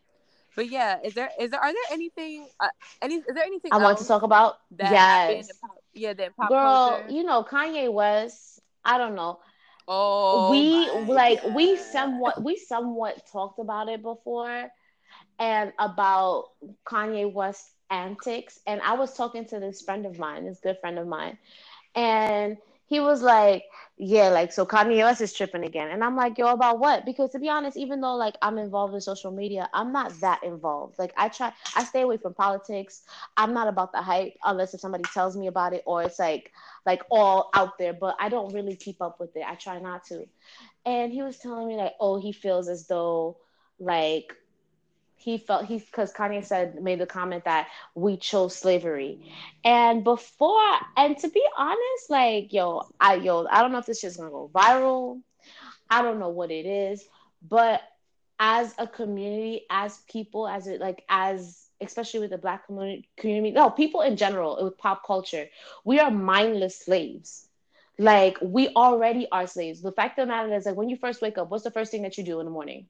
[0.55, 2.69] but yeah, is there is there are there anything uh,
[3.01, 6.57] any is there anything I want to talk about that yes, pop, yeah that pop
[6.57, 6.57] girl.
[6.59, 7.09] culture?
[7.09, 8.61] You know Kanye West.
[8.85, 9.39] I don't know.
[9.87, 14.69] Oh, we like we somewhat we somewhat talked about it before
[15.39, 16.49] and about
[16.85, 18.59] Kanye West antics.
[18.67, 21.37] And I was talking to this friend of mine this good friend of mine.
[21.95, 23.63] And he was like
[23.97, 25.89] yeah like so Kanye West is tripping again.
[25.89, 27.05] And I'm like yo about what?
[27.05, 30.43] Because to be honest even though like I'm involved in social media I'm not that
[30.43, 30.99] involved.
[30.99, 33.03] Like I try I stay away from politics.
[33.37, 36.51] I'm not about the hype unless if somebody tells me about it or it's like
[36.85, 39.43] like all out there, but I don't really keep up with it.
[39.47, 40.25] I try not to.
[40.85, 43.37] And he was telling me like, oh, he feels as though
[43.79, 44.35] like
[45.15, 49.19] he felt he because Kanye said made the comment that we chose slavery.
[49.63, 54.01] And before and to be honest, like yo, I yo, I don't know if this
[54.01, 55.21] shit's gonna go viral.
[55.89, 57.07] I don't know what it is,
[57.47, 57.81] but
[58.39, 63.69] as a community, as people, as it like as especially with the black community no,
[63.69, 65.47] people in general uh, with pop culture,
[65.83, 67.47] we are mindless slaves.
[67.97, 69.81] Like we already are slaves.
[69.81, 71.91] The fact of the matter is like when you first wake up, what's the first
[71.91, 72.87] thing that you do in the morning?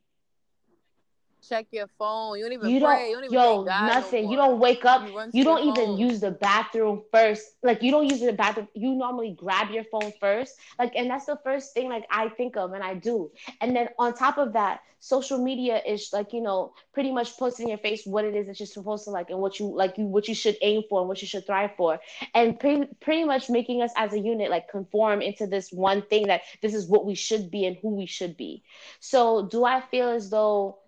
[1.47, 2.37] Check your phone.
[2.37, 4.29] You don't even You don't, you don't even yo, God no nothing.
[4.29, 5.07] you don't wake up.
[5.07, 5.97] You You don't even phone.
[5.97, 7.43] use the bathroom first.
[7.63, 8.67] Like you don't use the bathroom.
[8.73, 10.59] You normally grab your phone first.
[10.79, 13.31] Like, and that's the first thing like I think of and I do.
[13.61, 17.59] And then on top of that, social media is like you know pretty much puts
[17.59, 19.97] in your face what it is that you're supposed to like and what you like
[19.97, 21.99] you what you should aim for and what you should thrive for,
[22.33, 26.27] and pretty pretty much making us as a unit like conform into this one thing
[26.27, 28.63] that this is what we should be and who we should be.
[28.99, 30.79] So do I feel as though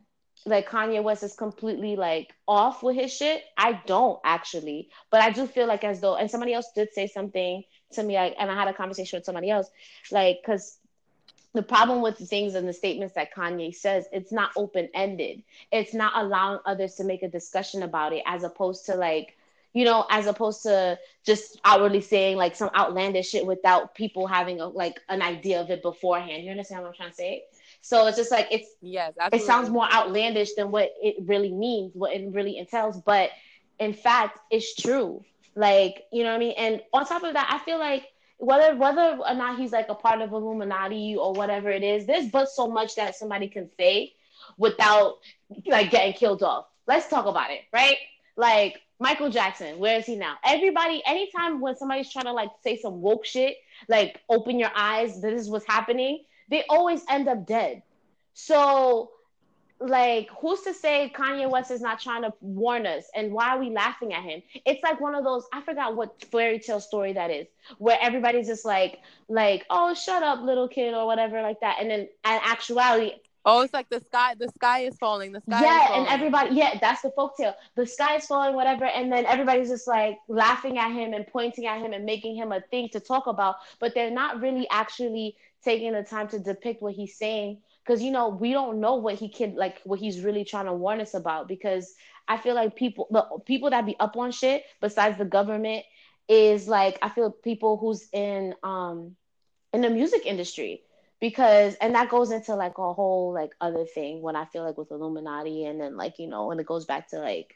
[0.45, 3.43] like Kanye West is completely like off with his shit.
[3.57, 7.07] I don't actually, but I do feel like as though, and somebody else did say
[7.07, 9.69] something to me, like, and I had a conversation with somebody else,
[10.11, 10.77] like, because
[11.53, 15.41] the problem with the things and the statements that Kanye says, it's not open ended.
[15.71, 19.37] It's not allowing others to make a discussion about it, as opposed to like,
[19.73, 24.59] you know, as opposed to just outwardly saying like some outlandish shit without people having
[24.59, 26.43] a, like an idea of it beforehand.
[26.43, 27.43] You understand what I'm trying to say?
[27.85, 31.91] So it's just like it's Yes, it sounds more outlandish than what it really means,
[31.93, 32.99] what it really entails.
[32.99, 33.29] But
[33.79, 35.23] in fact, it's true.
[35.55, 36.55] Like, you know what I mean?
[36.57, 39.93] And on top of that, I feel like whether whether or not he's like a
[39.93, 44.13] part of Illuminati or whatever it is, there's but so much that somebody can say
[44.57, 45.17] without
[45.67, 46.65] like getting killed off.
[46.87, 47.97] Let's talk about it, right?
[48.35, 50.37] Like Michael Jackson, where is he now?
[50.43, 55.21] Everybody, anytime when somebody's trying to like say some woke shit, like open your eyes,
[55.21, 57.83] this is what's happening, they always end up dead.
[58.33, 59.11] So,
[59.79, 63.05] like, who's to say Kanye West is not trying to warn us?
[63.15, 64.41] And why are we laughing at him?
[64.65, 68.47] It's like one of those, I forgot what fairy tale story that is, where everybody's
[68.47, 71.77] just like, like, oh, shut up, little kid, or whatever, like that.
[71.79, 73.13] And then in actuality,
[73.47, 74.33] Oh, it's like the sky.
[74.39, 75.31] The sky is falling.
[75.31, 75.57] The sky.
[75.57, 77.53] is yeah, and everybody, yeah, that's the folktale.
[77.75, 81.67] The sky is falling, whatever, and then everybody's just like laughing at him and pointing
[81.67, 85.37] at him and making him a thing to talk about, but they're not really actually
[85.65, 89.15] taking the time to depict what he's saying because you know we don't know what
[89.15, 91.95] he can like what he's really trying to warn us about because
[92.27, 95.83] I feel like people the people that be up on shit besides the government
[96.29, 99.15] is like I feel people who's in um
[99.73, 100.83] in the music industry
[101.19, 104.77] because and that goes into like a whole like other thing when I feel like
[104.77, 107.55] with Illuminati and then like you know when it goes back to like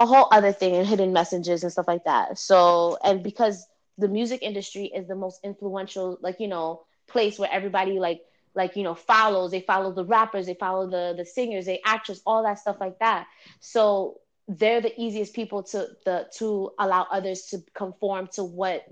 [0.00, 2.38] a whole other thing and hidden messages and stuff like that.
[2.38, 3.66] So and because
[3.98, 8.22] the music industry is the most influential like you know place where everybody like
[8.54, 9.52] like you know follows.
[9.52, 10.46] They follow the rappers.
[10.46, 11.66] They follow the the singers.
[11.66, 13.26] They actors all that stuff like that.
[13.60, 18.84] So they're the easiest people to the to allow others to conform to what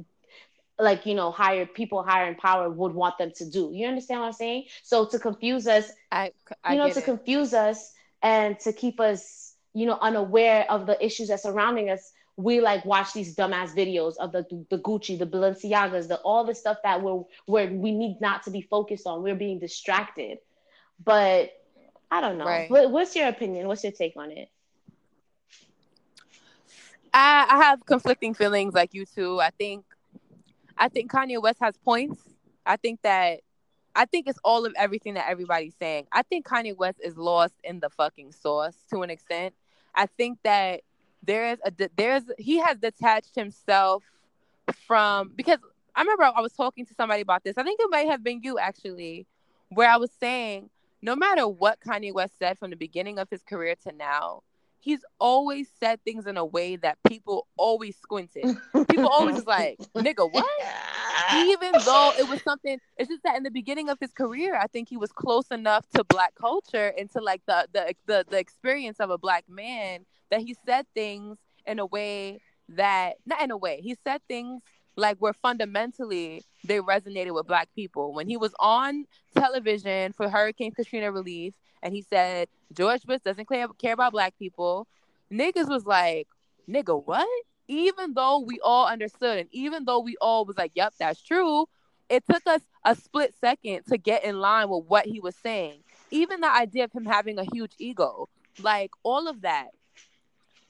[0.79, 3.71] like you know higher people higher in power would want them to do.
[3.73, 4.67] You understand what i'm saying?
[4.83, 6.33] So to confuse us I,
[6.65, 7.05] I you know to it.
[7.05, 12.13] confuse us and to keep us you know unaware of the issues that surrounding us
[12.41, 16.55] we like watch these dumbass videos of the the Gucci, the Balenciagas, the all the
[16.55, 19.23] stuff that we're where we need not to be focused on.
[19.23, 20.39] We're being distracted.
[21.03, 21.53] But
[22.11, 22.45] I don't know.
[22.45, 22.71] Right.
[22.71, 23.69] What, what's your opinion?
[23.69, 24.49] What's your take on it?
[27.13, 29.41] I, I have conflicting feelings like you too.
[29.41, 29.85] I think
[30.79, 32.23] I think Kanye West has points.
[32.65, 33.41] I think that
[33.95, 36.07] I think it's all of everything that everybody's saying.
[36.13, 39.55] I think Kanye West is lost in the fucking sauce to an extent.
[39.95, 40.83] I think that
[41.23, 44.05] there is a there's he has detached himself
[44.87, 45.59] from because
[45.95, 47.59] I remember I was talking to somebody about this.
[47.59, 49.27] I think it might have been you actually,
[49.69, 50.71] where I was saying,
[51.03, 54.43] no matter what Kanye West said from the beginning of his career to now,
[54.79, 58.57] he's always said things in a way that people always squinted.
[58.89, 60.47] People always like, nigga, what?
[61.35, 64.67] Even though it was something, it's just that in the beginning of his career, I
[64.67, 68.39] think he was close enough to black culture and to like the the the, the
[68.39, 73.51] experience of a black man that he said things in a way that not in
[73.51, 74.63] a way, he said things
[74.97, 78.13] like where fundamentally they resonated with black people.
[78.13, 83.49] When he was on television for Hurricane Katrina relief and he said George Bush doesn't
[83.49, 84.87] care, care about black people,
[85.33, 86.29] niggas was like,
[86.69, 87.27] nigga, what?
[87.71, 91.67] Even though we all understood and even though we all was like, yep, that's true,
[92.09, 95.79] it took us a split second to get in line with what he was saying.
[96.11, 98.29] Even the idea of him having a huge ego,
[98.61, 99.69] like all of that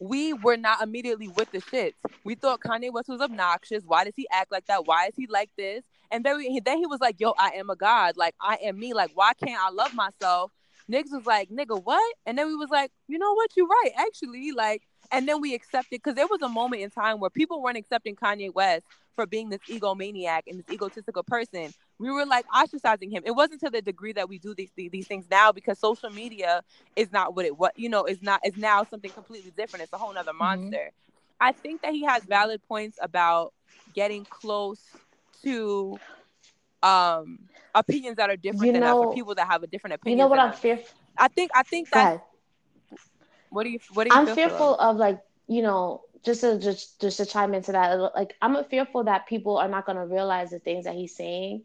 [0.01, 1.95] we were not immediately with the shits.
[2.25, 3.85] We thought Kanye West was obnoxious.
[3.87, 4.87] Why does he act like that?
[4.87, 5.85] Why is he like this?
[6.11, 8.17] And then, we, then he was like, yo, I am a god.
[8.17, 8.95] Like, I am me.
[8.95, 10.51] Like, why can't I love myself?
[10.91, 12.15] Niggas was like, nigga, what?
[12.27, 13.51] And then we was like, you know what?
[13.57, 14.53] You're right, actually.
[14.53, 17.77] Like, and then we accepted because there was a moment in time where people weren't
[17.77, 23.13] accepting Kanye West for being this egomaniac and this egotistical person we were like ostracizing
[23.13, 23.23] him.
[23.27, 26.63] It wasn't to the degree that we do these these things now because social media
[26.97, 29.85] is not what it what you know is not is now something completely different.
[29.85, 30.39] It's a whole nother mm-hmm.
[30.39, 30.79] monster.
[30.79, 31.43] Mm-hmm.
[31.43, 33.53] I think that he has valid points about
[33.95, 34.81] getting close
[35.43, 35.99] to
[36.83, 37.39] um
[37.75, 40.19] opinions that are different you than know, us, or people that have a different opinion.
[40.19, 40.89] You know what I'm fearful.
[41.19, 42.25] I think I think that.
[43.51, 44.17] What do you What do you?
[44.17, 44.97] I'm fearful of?
[44.97, 49.05] of like you know just to just just to chime into that like i'm fearful
[49.05, 51.63] that people are not going to realize the things that he's saying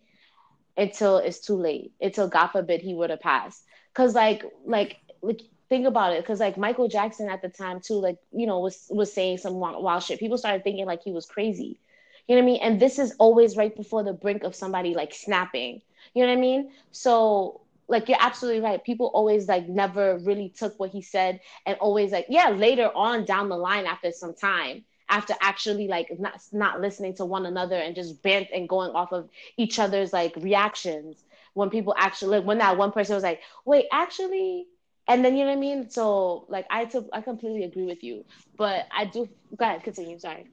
[0.78, 3.63] until it's too late, until God forbid he would have passed.
[3.93, 7.95] Cause like like like think about it, because like Michael Jackson at the time too,
[7.95, 10.19] like you know was was saying some wild, wild shit.
[10.19, 11.80] People started thinking like he was crazy.
[12.28, 12.62] You know what I mean?
[12.62, 15.82] And this is always right before the brink of somebody like snapping.
[16.13, 16.71] You know what I mean?
[16.91, 18.84] So like you're absolutely right.
[18.84, 23.26] People always like never really took what he said and always like, yeah, later on
[23.26, 27.76] down the line after some time, after actually like not not listening to one another
[27.76, 31.24] and just bent and going off of each other's like reactions.
[31.54, 34.67] When people actually like when that one person was like wait actually
[35.08, 35.89] and then you know what i mean?
[35.89, 38.26] So like i took i completely agree with you.
[38.58, 40.48] But i do go ahead continue sorry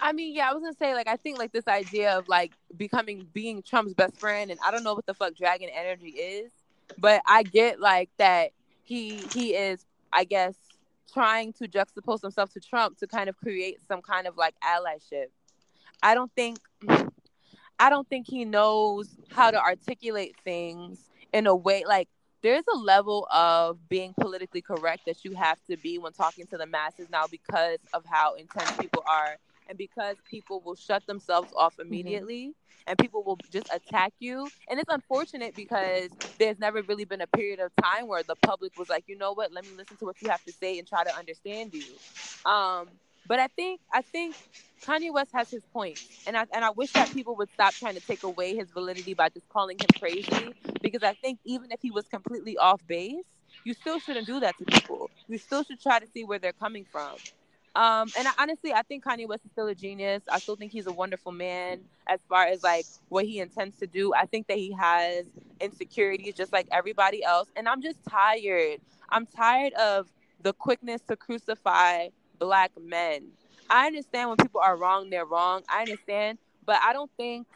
[0.00, 2.52] I mean, yeah, I was gonna say like I think like this idea of like
[2.76, 6.52] becoming being Trump's best friend, and I don't know what the fuck dragon energy is,
[6.98, 8.50] but I get like that
[8.82, 10.56] he he is, I guess,
[11.12, 15.26] trying to juxtapose himself to Trump to kind of create some kind of like allyship.
[16.02, 16.60] I don't think
[17.78, 22.08] I don't think he knows how to articulate things in a way like
[22.42, 26.58] there's a level of being politically correct that you have to be when talking to
[26.58, 31.52] the masses now because of how intense people are and because people will shut themselves
[31.56, 31.88] off mm-hmm.
[31.88, 32.82] immediately mm-hmm.
[32.86, 37.26] and people will just attack you and it's unfortunate because there's never really been a
[37.26, 40.04] period of time where the public was like you know what let me listen to
[40.04, 42.88] what you have to say and try to understand you um
[43.26, 44.36] but I think I think
[44.82, 47.94] Kanye West has his point, and I and I wish that people would stop trying
[47.94, 50.54] to take away his validity by just calling him crazy.
[50.82, 53.24] Because I think even if he was completely off base,
[53.64, 55.10] you still shouldn't do that to people.
[55.26, 57.16] You still should try to see where they're coming from.
[57.74, 60.22] Um, and I, honestly, I think Kanye West is still a genius.
[60.30, 63.86] I still think he's a wonderful man as far as like what he intends to
[63.86, 64.14] do.
[64.14, 65.26] I think that he has
[65.60, 67.48] insecurities just like everybody else.
[67.56, 68.80] And I'm just tired.
[69.08, 70.08] I'm tired of
[70.42, 72.08] the quickness to crucify
[72.38, 73.28] black men.
[73.68, 75.62] I understand when people are wrong, they're wrong.
[75.68, 77.46] I understand, but I don't think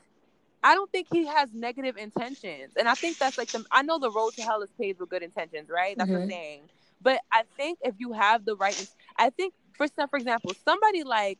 [0.65, 2.73] I don't think he has negative intentions.
[2.77, 5.11] And I think that's like the I know the road to hell is paved with
[5.11, 5.97] good intentions, right?
[5.97, 6.23] That's mm-hmm.
[6.23, 6.63] the saying.
[7.01, 11.39] But I think if you have the right I think for for example, somebody like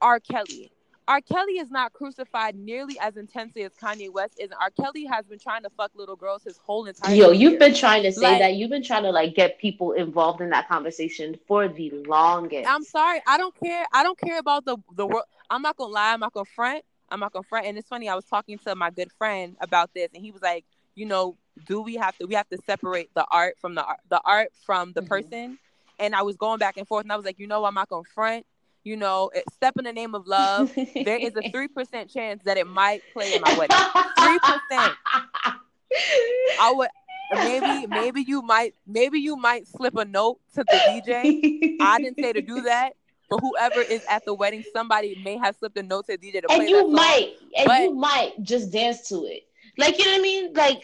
[0.00, 0.20] R.
[0.20, 0.72] Kelly.
[1.08, 1.20] R.
[1.20, 4.50] Kelly is not crucified nearly as intensely as Kanye West is.
[4.60, 4.70] R.
[4.70, 7.14] Kelly has been trying to fuck little girls his whole entire.
[7.14, 8.54] Yo, you've been trying to say like, that.
[8.54, 12.68] You've been trying to like get people involved in that conversation for the longest.
[12.68, 13.20] I'm sorry.
[13.26, 13.86] I don't care.
[13.92, 15.24] I don't care about the the world.
[15.48, 16.12] I'm not gonna lie.
[16.12, 16.84] I'm not gonna front.
[17.08, 17.66] I'm not gonna front.
[17.66, 18.08] And it's funny.
[18.08, 20.64] I was talking to my good friend about this, and he was like,
[20.96, 22.26] you know, do we have to?
[22.26, 25.08] We have to separate the art from the art, the art from the mm-hmm.
[25.08, 25.58] person
[25.98, 27.88] and I was going back and forth, and I was like, you know, I'm not
[27.88, 28.46] gonna front.
[28.84, 30.72] You know, step in the name of love.
[30.74, 33.76] there is a three percent chance that it might play in my wedding.
[34.18, 34.94] Three percent.
[36.60, 36.88] I would
[37.32, 41.76] maybe maybe you might maybe you might slip a note to the DJ.
[41.80, 42.92] I didn't say to do that,
[43.28, 46.42] but whoever is at the wedding, somebody may have slipped a note to the DJ
[46.42, 49.46] to play and you might, and but, you might just dance to it.
[49.78, 50.52] Like you know what I mean?
[50.54, 50.82] Like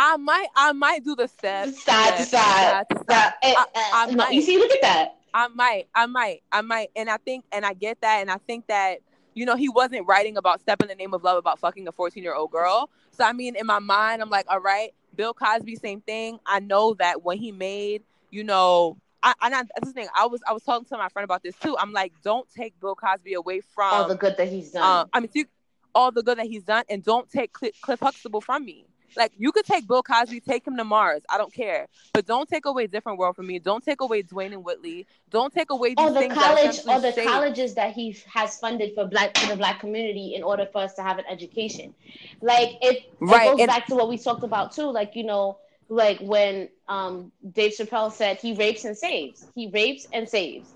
[0.00, 2.86] I might I might do the step side to side.
[3.08, 4.32] I, eh, eh, might.
[4.32, 5.16] You see, look at that.
[5.34, 8.38] I might, I might, I might, and I think, and I get that, and I
[8.38, 9.00] think that,
[9.34, 11.92] you know, he wasn't writing about step in the name of love about fucking a
[11.92, 12.90] 14 year old girl.
[13.10, 16.38] So I mean, in my mind, I'm like, all right, Bill Cosby, same thing.
[16.46, 20.06] I know that when he made, you know, I, I that's the thing.
[20.16, 21.76] I was I was talking to my friend about this too.
[21.76, 25.00] I'm like, don't take Bill Cosby away from all the good that he's uh, done.
[25.00, 25.46] Uh, I mean,
[25.92, 28.86] all the good that he's done, and don't take Cliff, Cliff Huxtable from me.
[29.16, 31.22] Like you could take Bill Cosby, take him to Mars.
[31.30, 33.58] I don't care, but don't take away Different World from me.
[33.58, 35.06] Don't take away Dwayne and Whitley.
[35.30, 39.06] Don't take away these or the college or the colleges that he has funded for
[39.06, 41.94] black for the black community in order for us to have an education.
[42.40, 43.50] Like it, right.
[43.50, 44.90] goes and, back to what we talked about too.
[44.90, 49.46] Like you know, like when um Dave Chappelle said he rapes and saves.
[49.54, 50.72] He rapes and saves.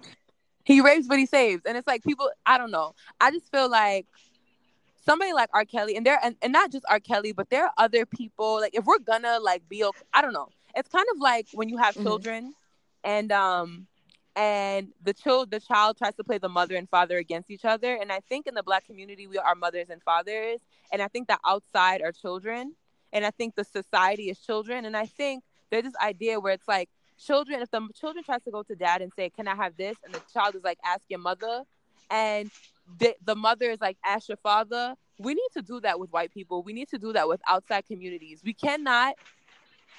[0.65, 2.31] He rapes, but he saves, and it's like people.
[2.47, 2.95] I don't know.
[3.21, 4.07] I just feel like
[5.05, 5.65] somebody like R.
[5.65, 7.01] Kelly, and there and, and not just R.
[7.01, 8.61] Kelly, but there are other people.
[8.61, 10.49] Like if we're gonna like be, okay, I don't know.
[10.75, 12.05] It's kind of like when you have mm-hmm.
[12.05, 12.55] children,
[13.05, 13.87] and um,
[14.37, 17.95] and the child the child tries to play the mother and father against each other.
[17.95, 20.61] And I think in the black community we are mothers and fathers,
[20.93, 22.75] and I think that outside are children,
[23.13, 26.69] and I think the society is children, and I think there's this idea where it's
[26.69, 26.89] like
[27.19, 29.97] children if the children tries to go to dad and say can i have this
[30.05, 31.63] and the child is like ask your mother
[32.13, 32.51] and
[32.99, 36.33] the, the mother is like ask your father we need to do that with white
[36.33, 36.63] people.
[36.63, 38.43] We need to do that with outside communities.
[38.45, 39.15] We cannot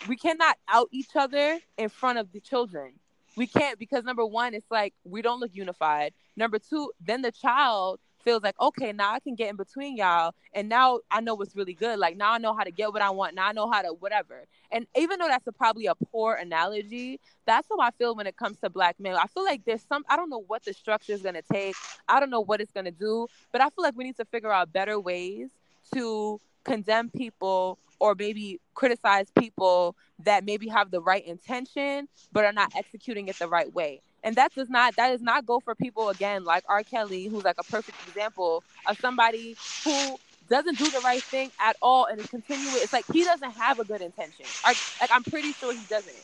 [0.07, 2.93] we cannot out each other in front of the children.
[3.37, 6.13] We can't because number one it's like we don't look unified.
[6.35, 10.33] Number two then the child feels like, okay, now I can get in between y'all.
[10.53, 11.99] And now I know what's really good.
[11.99, 13.35] Like now I know how to get what I want.
[13.35, 14.45] Now I know how to whatever.
[14.71, 18.37] And even though that's a, probably a poor analogy, that's how I feel when it
[18.37, 19.15] comes to black men.
[19.15, 21.75] I feel like there's some, I don't know what the structure is going to take.
[22.07, 24.25] I don't know what it's going to do, but I feel like we need to
[24.25, 25.49] figure out better ways
[25.93, 32.53] to condemn people or maybe criticize people that maybe have the right intention but are
[32.53, 35.75] not executing it the right way and that does not that does not go for
[35.75, 36.83] people again like R.
[36.83, 40.17] Kelly, who's like a perfect example of somebody who
[40.49, 42.81] doesn't do the right thing at all and is continuing.
[42.83, 44.47] It's like he doesn't have a good intention.
[44.65, 46.15] Like, like I'm pretty sure he doesn't.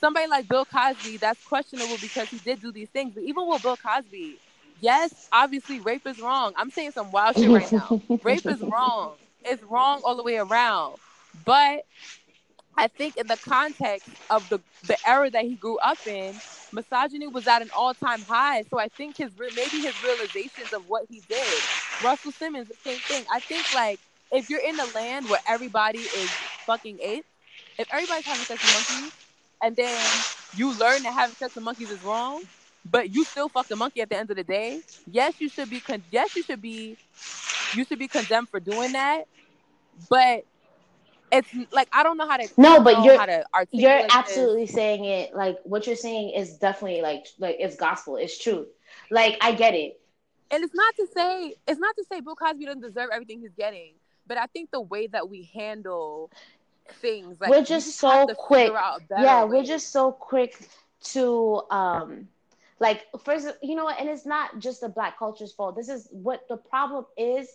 [0.00, 3.12] Somebody like Bill Cosby, that's questionable because he did do these things.
[3.14, 4.40] But even with Bill Cosby,
[4.80, 6.52] yes, obviously rape is wrong.
[6.56, 7.96] I'm saying some wild shit right now.
[8.22, 9.16] rape is wrong.
[9.44, 10.98] It's wrong all the way around.
[11.44, 11.84] But
[12.76, 16.42] I think in the context of the the era that he grew up in,
[16.72, 18.64] misogyny was at an all time high.
[18.70, 21.64] So I think his maybe his realizations of what he did.
[22.00, 23.26] Russell Simmons, the same thing.
[23.32, 24.00] I think like
[24.32, 26.32] if you're in a land where everybody is
[26.66, 27.26] fucking ape,
[27.78, 29.12] if everybody's having sex with monkeys,
[29.62, 32.44] and then you learn that having sex with monkeys is wrong,
[32.84, 34.82] but you still fuck the monkey at the end of the day.
[35.06, 35.80] Yes, you should be.
[35.80, 36.98] Con- yes, you should be.
[37.72, 39.24] You should be condemned for doing that.
[40.10, 40.44] But
[41.32, 43.18] it's like I don't know how to no, but you're
[43.72, 44.74] you're absolutely this.
[44.74, 48.66] saying it like what you're saying is definitely like like it's gospel, it's true.
[49.10, 50.00] Like I get it,
[50.50, 53.54] and it's not to say it's not to say Bill Cosby doesn't deserve everything he's
[53.56, 53.92] getting,
[54.26, 56.30] but I think the way that we handle
[57.00, 58.72] things like we're just, so quick.
[59.10, 59.50] Yeah, way.
[59.50, 60.68] we're just so quick
[61.04, 62.28] to um
[62.78, 66.46] like first you know and it's not just the black culture's fault this is what
[66.48, 67.48] the problem is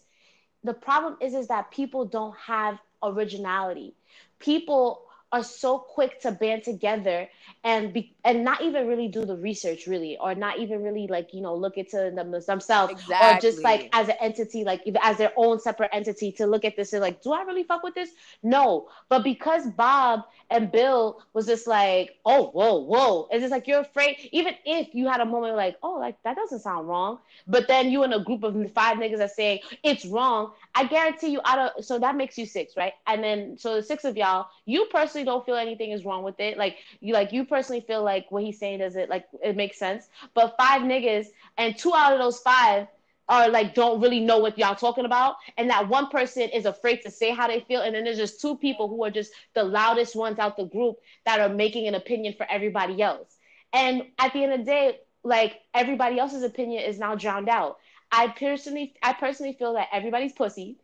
[0.63, 3.95] the problem is is that people don't have originality.
[4.39, 7.27] People are so quick to band together
[7.63, 11.33] and be and not even really do the research really or not even really like
[11.33, 13.37] you know look into them themselves exactly.
[13.37, 16.77] or just like as an entity like as their own separate entity to look at
[16.77, 18.11] this and like do i really fuck with this?
[18.43, 18.89] No.
[19.09, 23.81] But because bob and bill was just like oh whoa whoa it's just like you're
[23.81, 27.67] afraid even if you had a moment like oh like that doesn't sound wrong but
[27.67, 31.41] then you and a group of five niggas are saying it's wrong i guarantee you
[31.43, 32.93] out of so that makes you six right?
[33.07, 36.23] And then so the six of y'all you personally personally don't feel anything is wrong
[36.23, 36.57] with it.
[36.57, 39.77] Like you like you personally feel like what he's saying does it like it makes
[39.77, 40.09] sense.
[40.33, 42.87] But five niggas and two out of those five
[43.29, 45.35] are like don't really know what y'all talking about.
[45.57, 47.81] And that one person is afraid to say how they feel.
[47.81, 50.97] And then there's just two people who are just the loudest ones out the group
[51.25, 53.37] that are making an opinion for everybody else.
[53.73, 57.77] And at the end of the day like everybody else's opinion is now drowned out.
[58.11, 60.77] I personally i personally feel that everybody's pussy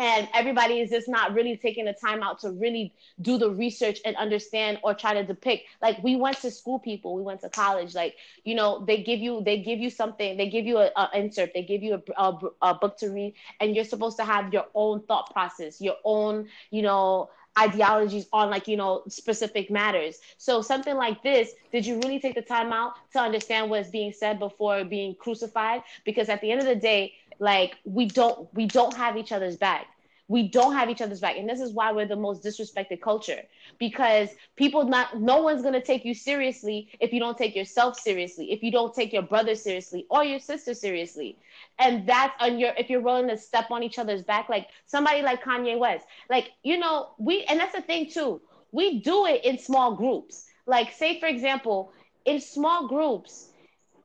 [0.00, 4.00] and everybody is just not really taking the time out to really do the research
[4.06, 5.64] and understand or try to depict.
[5.82, 9.20] Like we went to school people we went to college like you know they give
[9.20, 12.22] you they give you something they give you a, a insert they give you a,
[12.22, 15.96] a, a book to read and you're supposed to have your own thought process your
[16.04, 17.28] own you know
[17.58, 20.20] ideologies on like you know specific matters.
[20.38, 24.12] So something like this did you really take the time out to understand what's being
[24.12, 25.82] said before being crucified?
[26.04, 29.56] Because at the end of the day like we don't we don't have each other's
[29.56, 29.86] back.
[30.28, 31.36] We don't have each other's back.
[31.38, 33.42] And this is why we're the most disrespected culture
[33.78, 37.98] because people not no one's going to take you seriously if you don't take yourself
[37.98, 41.38] seriously if you don't take your brother seriously or your sister seriously.
[41.78, 45.22] And that's on your if you're willing to step on each other's back like somebody
[45.22, 48.40] like kanye west like you know we and that's the thing too.
[48.72, 50.46] We do it in small groups.
[50.66, 51.92] Like say for example
[52.24, 53.49] in small groups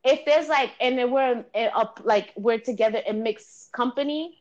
[0.06, 1.44] if there's like and then we're
[2.04, 4.38] like we're together in mixed company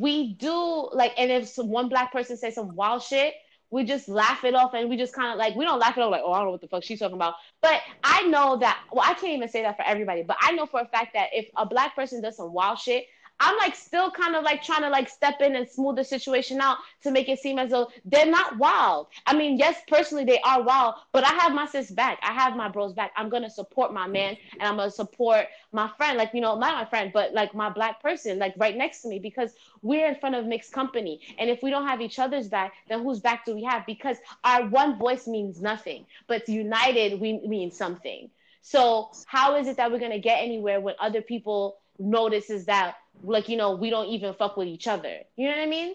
[0.00, 3.34] we do like and if some, one black person says some wild shit
[3.70, 6.00] we just laugh it off and we just kind of like we don't laugh it
[6.00, 7.34] off like oh I don't know what the fuck she's talking about.
[7.62, 10.66] But I know that well I can't even say that for everybody, but I know
[10.66, 13.06] for a fact that if a black person does some wild shit,
[13.40, 16.60] I'm like still kind of like trying to like step in and smooth the situation
[16.60, 19.08] out to make it seem as though they're not wild.
[19.26, 22.18] I mean, yes, personally they are wild, but I have my sis back.
[22.22, 23.12] I have my bros back.
[23.16, 26.74] I'm gonna support my man and I'm gonna support my friend, like you know, not
[26.74, 30.16] my friend, but like my black person, like right next to me, because we're in
[30.16, 31.20] front of mixed company.
[31.38, 33.86] And if we don't have each other's back, then whose back do we have?
[33.86, 38.30] Because our one voice means nothing, but united we mean something.
[38.62, 43.48] So how is it that we're gonna get anywhere when other people notices that like
[43.48, 45.20] you know we don't even fuck with each other.
[45.36, 45.94] You know what i mean?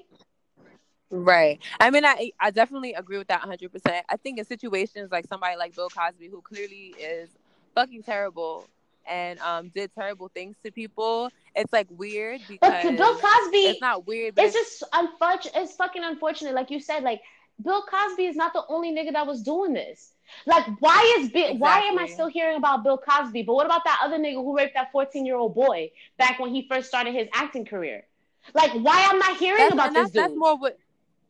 [1.12, 1.60] Right.
[1.80, 5.56] I mean i i definitely agree with that 100% i think in situations like somebody
[5.56, 7.30] like bill cosby who clearly is
[7.76, 8.68] fucking terrible
[9.08, 13.82] and um did terrible things to people it's like weird because but bill cosby it's
[13.82, 16.56] not weird it's, it's just unfortunate it's fucking unfortunate.
[16.56, 17.22] Like you said like
[17.64, 20.15] bill cosby is not the only nigga that was doing this
[20.46, 21.44] like, why is Bill?
[21.44, 21.60] Exactly.
[21.60, 23.44] Why am I still hearing about Bill Cosby?
[23.44, 26.88] But what about that other nigga who raped that fourteen-year-old boy back when he first
[26.88, 28.06] started his acting career?
[28.54, 30.24] Like, why am I hearing that's, about this dude?
[30.24, 30.78] That's more what,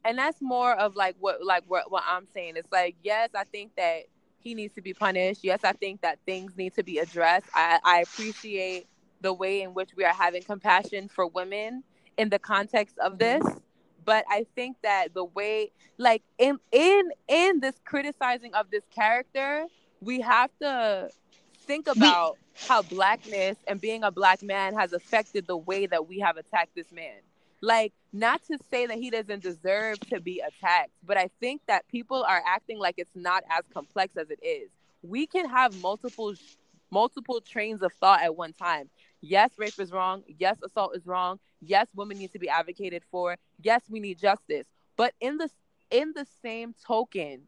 [0.04, 2.58] and that's more of like what, like what, what I'm saying.
[2.58, 4.04] It's like, yes, I think that
[4.40, 5.44] he needs to be punished.
[5.44, 7.48] Yes, I think that things need to be addressed.
[7.54, 8.88] I, I appreciate
[9.22, 11.84] the way in which we are having compassion for women
[12.18, 13.44] in the context of this
[14.06, 19.66] but I think that the way like in in in this criticizing of this character,
[20.02, 21.10] we have to
[21.66, 22.38] think about
[22.68, 26.76] how blackness and being a black man has affected the way that we have attacked
[26.76, 27.20] this man.
[27.62, 31.88] Like, not to say that he doesn't deserve to be attacked, but I think that
[31.88, 34.70] people are acting like it's not as complex as it is.
[35.02, 36.36] We can have multiple
[36.92, 38.90] multiple trains of thought at one time.
[39.26, 40.24] Yes, rape is wrong.
[40.40, 41.40] Yes, assault is wrong.
[41.62, 43.38] Yes, women need to be advocated for.
[43.60, 44.68] Yes, we need justice.
[44.98, 45.50] But in the
[45.92, 47.48] in the same token,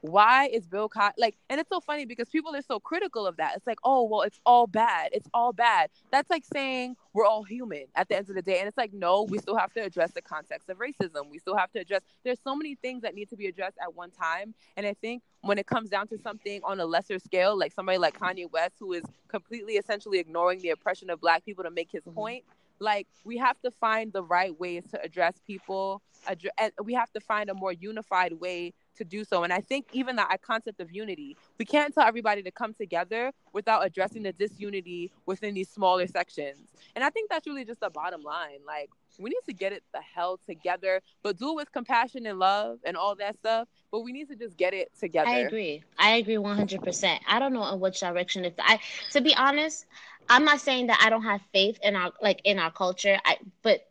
[0.00, 1.36] why is Bill Cosby like?
[1.50, 3.56] And it's so funny because people are so critical of that.
[3.56, 5.10] It's like, oh well, it's all bad.
[5.12, 5.90] It's all bad.
[6.12, 8.60] That's like saying we're all human at the end of the day.
[8.60, 11.28] And it's like, no, we still have to address the context of racism.
[11.28, 12.02] We still have to address.
[12.22, 14.54] There's so many things that need to be addressed at one time.
[14.76, 17.98] And I think when it comes down to something on a lesser scale, like somebody
[17.98, 21.90] like Kanye West, who is completely essentially ignoring the oppression of Black people to make
[21.90, 22.14] his mm-hmm.
[22.14, 22.44] point,
[22.78, 27.10] like we have to find the right ways to address people address, and we have
[27.14, 30.80] to find a more unified way to do so and i think even that concept
[30.80, 35.68] of unity we can't tell everybody to come together without addressing the disunity within these
[35.70, 39.52] smaller sections and i think that's really just the bottom line like we need to
[39.52, 43.36] get it the hell together, but do it with compassion and love and all that
[43.36, 43.68] stuff.
[43.90, 45.28] But we need to just get it together.
[45.28, 45.82] I agree.
[45.98, 47.22] I agree one hundred percent.
[47.26, 48.44] I don't know in which direction.
[48.44, 48.78] If I,
[49.10, 49.86] to be honest,
[50.28, 53.18] I'm not saying that I don't have faith in our like in our culture.
[53.24, 53.86] I but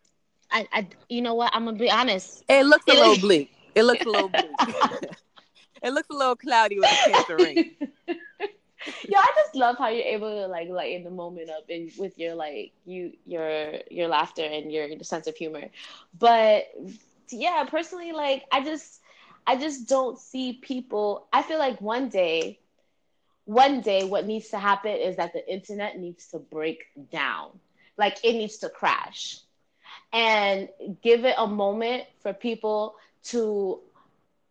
[0.52, 1.52] I, I you know what?
[1.54, 2.44] I'm gonna be honest.
[2.48, 3.52] It looks a little bleak.
[3.78, 4.32] It looks a little
[5.84, 7.76] it looks a little cloudy with a cancer ring.
[8.08, 12.18] yeah, I just love how you're able to like lighten the moment up and with
[12.18, 15.66] your like you your your laughter and your sense of humor.
[16.18, 16.66] But
[17.30, 19.00] yeah, personally, like I just
[19.46, 21.28] I just don't see people.
[21.32, 22.60] I feel like one day
[23.46, 27.52] one day what needs to happen is that the internet needs to break down
[27.98, 29.40] like it needs to crash
[30.12, 30.70] and
[31.02, 32.96] give it a moment for people
[33.30, 33.80] to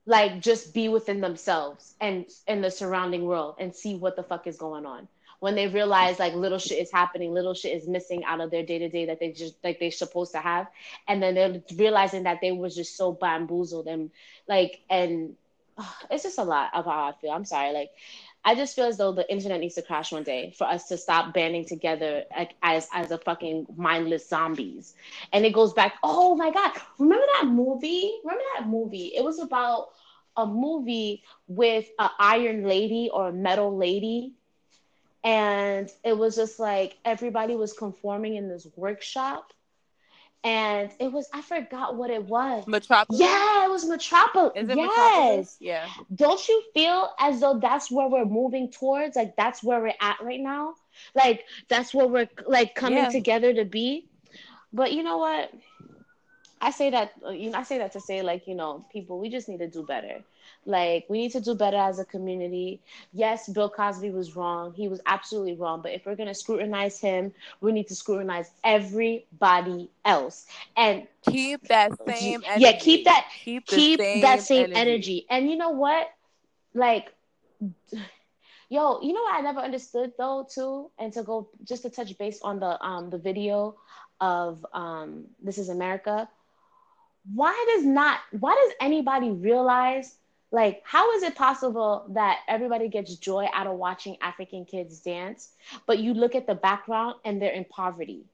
[0.06, 4.46] like just be within themselves and in the surrounding world and see what the fuck
[4.46, 5.08] is going on.
[5.40, 8.62] When they realize like little shit is happening little shit is missing out of their
[8.62, 10.68] day-to-day that they just like they're supposed to have.
[11.08, 14.10] And then they're realizing that they was just so bamboozled and
[14.48, 15.36] like and
[16.10, 17.32] it's just a lot of how i feel.
[17.32, 17.90] I'm sorry like
[18.46, 20.96] I just feel as though the internet needs to crash one day for us to
[20.96, 22.24] stop banding together
[22.62, 24.94] as as a fucking mindless zombies.
[25.32, 25.94] And it goes back.
[26.04, 26.72] Oh my god!
[26.98, 28.12] Remember that movie?
[28.24, 29.12] Remember that movie?
[29.16, 29.88] It was about
[30.36, 34.34] a movie with an iron lady or a metal lady,
[35.24, 39.52] and it was just like everybody was conforming in this workshop
[40.46, 42.68] and it was I forgot what it was.
[42.68, 43.20] Metropolis.
[43.20, 44.52] Yeah, it was Metropolis.
[44.54, 44.86] Is it yes.
[44.86, 45.56] Metropolis?
[45.58, 45.88] Yeah.
[46.14, 49.16] Don't you feel as though that's where we're moving towards?
[49.16, 50.74] Like that's where we're at right now.
[51.16, 53.08] Like that's where we're like coming yeah.
[53.08, 54.06] together to be.
[54.72, 55.50] But you know what?
[56.60, 59.28] I say that you know I say that to say like you know people we
[59.28, 60.22] just need to do better.
[60.66, 62.82] Like we need to do better as a community.
[63.12, 64.74] Yes, Bill Cosby was wrong.
[64.74, 65.82] He was absolutely wrong.
[65.82, 70.46] But if we're gonna scrutinize him, we need to scrutinize everybody else
[70.76, 72.54] and keep that same energy.
[72.54, 73.26] yeah keep that
[73.66, 74.74] keep, keep same that same energy.
[74.74, 75.26] energy.
[75.30, 76.08] And you know what?
[76.74, 77.12] Like,
[78.68, 82.16] yo, you know what I never understood though too, and to go just to touch
[82.18, 83.76] base on the um the video
[84.20, 86.28] of um This Is America.
[87.34, 88.20] Why does not?
[88.38, 90.18] Why does anybody realize?
[90.52, 95.50] Like, how is it possible that everybody gets joy out of watching African kids dance,
[95.86, 98.24] but you look at the background and they're in poverty?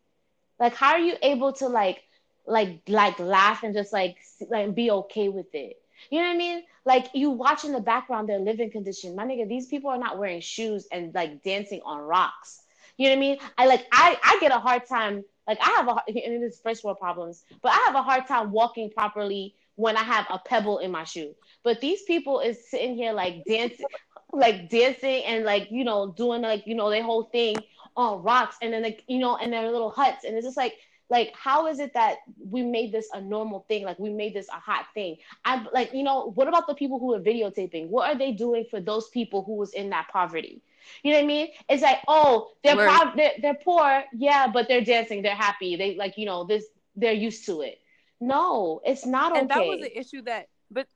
[0.60, 2.02] Like, how are you able to like,
[2.46, 4.16] like, like laugh and just like,
[4.50, 5.82] like be okay with it?
[6.10, 6.62] You know what I mean?
[6.84, 9.14] Like you watch in the background their living condition.
[9.14, 12.62] My nigga, these people are not wearing shoes and like dancing on rocks.
[12.96, 13.38] You know what I mean?
[13.58, 15.24] I like I I get a hard time.
[15.46, 18.26] Like I have a and it is first world problems, but I have a hard
[18.26, 21.34] time walking properly when I have a pebble in my shoe.
[21.64, 23.86] But these people is sitting here like dancing,
[24.32, 27.56] like dancing and like you know doing like you know their whole thing
[27.96, 30.24] on rocks and then like you know in their little huts.
[30.24, 30.74] And it's just like
[31.10, 32.18] like how is it that
[32.48, 33.84] we made this a normal thing?
[33.84, 35.16] Like we made this a hot thing.
[35.44, 37.88] I'm like you know what about the people who are videotaping?
[37.88, 40.62] What are they doing for those people who was in that poverty?
[41.02, 41.48] You know what i mean?
[41.68, 44.04] It's like oh they're prov- they're, they're poor.
[44.14, 45.22] Yeah but they're dancing.
[45.22, 45.74] They're happy.
[45.74, 47.81] They like you know this they're used to it
[48.22, 50.86] no it's not okay and that was an issue that but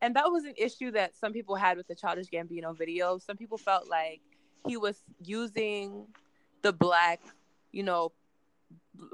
[0.00, 3.18] and that was an issue that some people had with the childish gambino video.
[3.18, 4.20] Some people felt like
[4.66, 6.06] he was using
[6.62, 7.20] the black
[7.72, 8.12] you know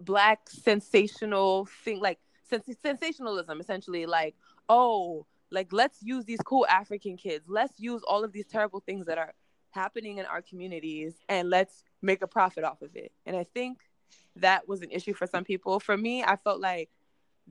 [0.01, 2.19] black sensational thing like
[2.49, 4.35] sens- sensationalism essentially like
[4.69, 7.45] oh like let's use these cool african kids.
[7.49, 9.33] Let's use all of these terrible things that are
[9.71, 13.13] happening in our communities and let's make a profit off of it.
[13.27, 13.79] And i think
[14.37, 15.81] that was an issue for some people.
[15.81, 16.91] For me i felt like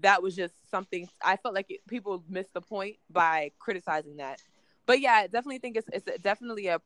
[0.01, 4.39] that was just something I felt like it, people missed the point by criticizing that.
[4.85, 6.79] But yeah, I definitely think it's it's definitely a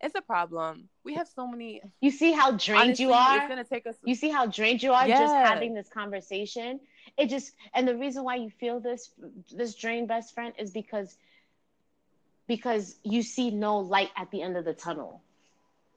[0.00, 0.88] it's a problem.
[1.04, 1.80] We have so many.
[2.00, 3.96] you see how drained Honestly, you are It's gonna take us.
[4.04, 6.80] you see how drained you are just having this conversation
[7.16, 9.10] it just and the reason why you feel this
[9.54, 11.16] this drained best friend is because
[12.46, 15.22] because you see no light at the end of the tunnel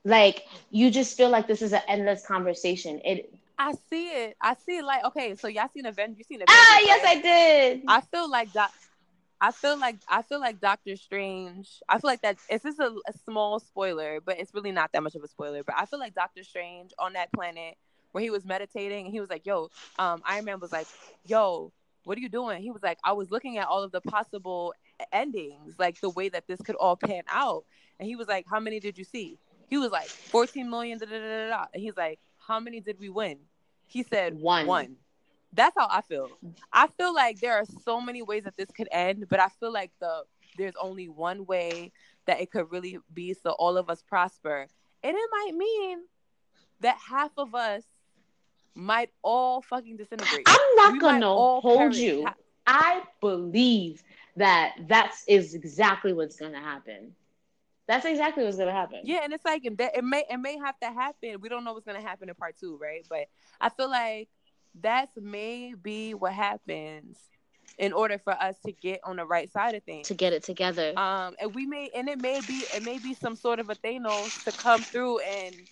[0.03, 4.37] like you just feel like this is an endless conversation it I see it.
[4.41, 4.85] I see it.
[4.85, 6.17] Like okay, so y'all seen Avengers?
[6.17, 6.49] You seen Avengers.
[6.49, 8.71] ah yes i did I feel like that.
[9.41, 11.69] I feel like I feel like Doctor Strange.
[11.87, 12.37] I feel like that.
[12.49, 15.63] It's just a, a small spoiler, but it's really not that much of a spoiler.
[15.63, 17.75] But I feel like Doctor Strange on that planet
[18.11, 20.87] where he was meditating and he was like, "Yo," um, Iron Man was like,
[21.25, 21.71] "Yo,
[22.05, 24.73] what are you doing?" He was like, "I was looking at all of the possible
[25.11, 27.65] endings, like the way that this could all pan out."
[27.99, 29.37] And he was like, "How many did you see?"
[29.69, 31.65] He was like, 14 million." Da, da, da, da, da.
[31.73, 33.37] And he's like, "How many did we win?"
[33.89, 34.67] He said, One.
[34.67, 34.97] One."
[35.53, 36.29] That's how I feel.
[36.71, 39.71] I feel like there are so many ways that this could end, but I feel
[39.73, 40.23] like the
[40.57, 41.91] there's only one way
[42.25, 44.67] that it could really be so all of us prosper.
[45.03, 45.99] And it might mean
[46.81, 47.83] that half of us
[48.75, 50.45] might all fucking disintegrate.
[50.47, 52.35] i'm not We gonna hold you Ha-
[52.67, 54.03] i believe
[54.35, 57.15] that that's exactly what's gonna happen
[57.89, 60.79] that's exactly what's gonna happen Yeah, and it's like it it may it may have
[60.81, 61.41] to happen.
[61.41, 63.05] We don't know what's gonna happen in part two, right?
[63.09, 63.27] But
[63.61, 64.29] I feel like
[64.75, 67.31] that's maybe what happens
[67.77, 70.07] in order for us to get on the right side of things.
[70.07, 73.13] to get it together um and we may and it may be it may be
[73.13, 75.67] some sort of a thanos to come through and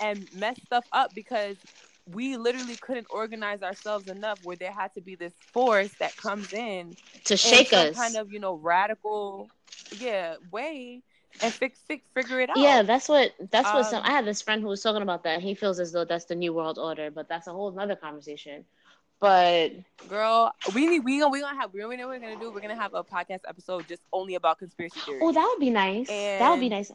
[0.00, 1.58] and mess stuff up because
[2.06, 6.52] we literally couldn't organize ourselves enough where there had to be this force that comes
[6.52, 9.50] in to shake some us kind of you know radical
[9.90, 11.02] yeah way
[11.40, 14.24] and fix, fix figure it out Yeah, that's what that's what some Um, I had
[14.24, 15.40] this friend who was talking about that.
[15.40, 18.64] He feels as though that's the new world order, but that's a whole other conversation.
[19.20, 19.72] But
[20.08, 22.60] girl we need we gonna we gonna have we know what we're gonna do we're
[22.60, 26.08] gonna have a podcast episode just only about conspiracy theories oh, that would be nice.
[26.08, 26.90] that would be nice.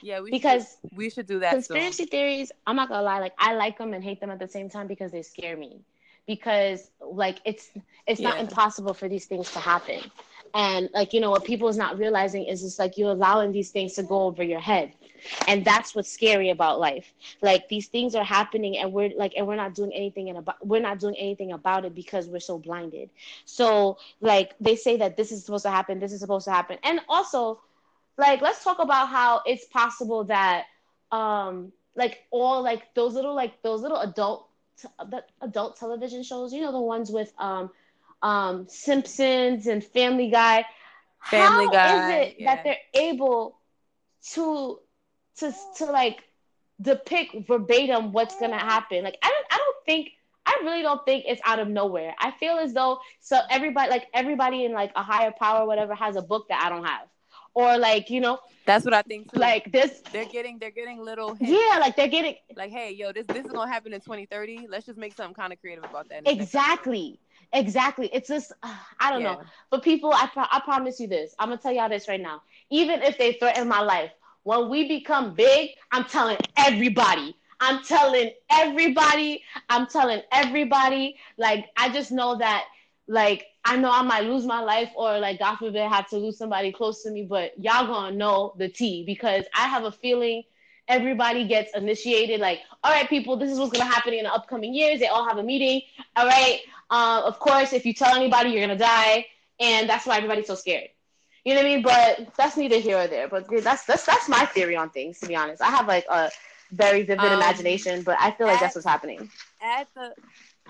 [0.00, 1.76] Yeah we because should, we should do that soon.
[1.76, 4.48] conspiracy theories, I'm not gonna lie, like I like them and hate them at the
[4.48, 5.80] same time because they scare me.
[6.26, 7.70] Because like it's
[8.06, 10.00] it's not impossible for these things to happen.
[10.54, 13.70] And like you know what people is not realizing is it's like you're allowing these
[13.70, 14.92] things to go over your head.
[15.46, 17.12] And that's what's scary about life.
[17.42, 20.64] Like these things are happening and we're like and we're not doing anything in about
[20.66, 23.10] we're not doing anything about it because we're so blinded.
[23.44, 26.78] So like they say that this is supposed to happen, this is supposed to happen.
[26.82, 27.60] And also
[28.16, 30.66] like let's talk about how it's possible that
[31.12, 34.48] um like all like those little like those little adult
[35.10, 37.70] the adult television shows you know the ones with um
[38.22, 40.64] um simpsons and family guy
[41.22, 42.54] Family How Guy, is it yeah.
[42.54, 43.58] that they're able
[44.32, 44.78] to
[45.38, 46.22] to to like
[46.80, 50.10] depict verbatim what's gonna happen like i don't i don't think
[50.46, 52.14] i really don't think it's out of nowhere.
[52.18, 56.16] I feel as though so everybody like everybody in like a higher power, whatever, has
[56.16, 57.06] a book that I don't have.
[57.54, 59.40] Or like, you know, That's what I think too.
[59.40, 61.52] like this they're getting they're getting little hints.
[61.52, 64.68] yeah, like they're getting Like, hey, yo, this this is gonna happen in 2030.
[64.70, 66.22] Let's just make something kind of creative about that.
[66.26, 67.20] exactly.
[67.52, 68.08] Exactly.
[68.12, 69.24] It's just uh, I don't Yeah.
[69.24, 69.38] know.
[69.70, 71.34] But people, I pro- I promise you this.
[71.38, 72.42] I'm gonna tell y'all this right now.
[72.70, 77.36] Even if they threaten my life, when we become big, I'm telling everybody.
[77.60, 79.42] I'm telling everybody.
[79.68, 81.16] I'm telling everybody.
[81.38, 82.66] Like I just know that.
[83.08, 86.36] Like I know I might lose my life, or like God forbid, have to lose
[86.38, 87.24] somebody close to me.
[87.24, 90.42] But y'all gonna know the tea because I have a feeling
[90.88, 92.40] everybody gets initiated.
[92.40, 95.00] Like, all right, people, this is what's gonna happen in the upcoming years.
[95.00, 95.82] They all have a meeting.
[96.16, 96.60] All right.
[96.90, 99.26] Uh, of course, if you tell anybody, you're gonna die,
[99.60, 100.88] and that's why everybody's so scared.
[101.44, 101.82] You know what I mean?
[101.82, 103.28] But that's neither here or there.
[103.28, 105.20] But that's that's that's my theory on things.
[105.20, 106.30] To be honest, I have like a
[106.72, 109.30] very vivid Um, imagination, but I feel like at- that's what's happening.
[109.62, 110.14] at the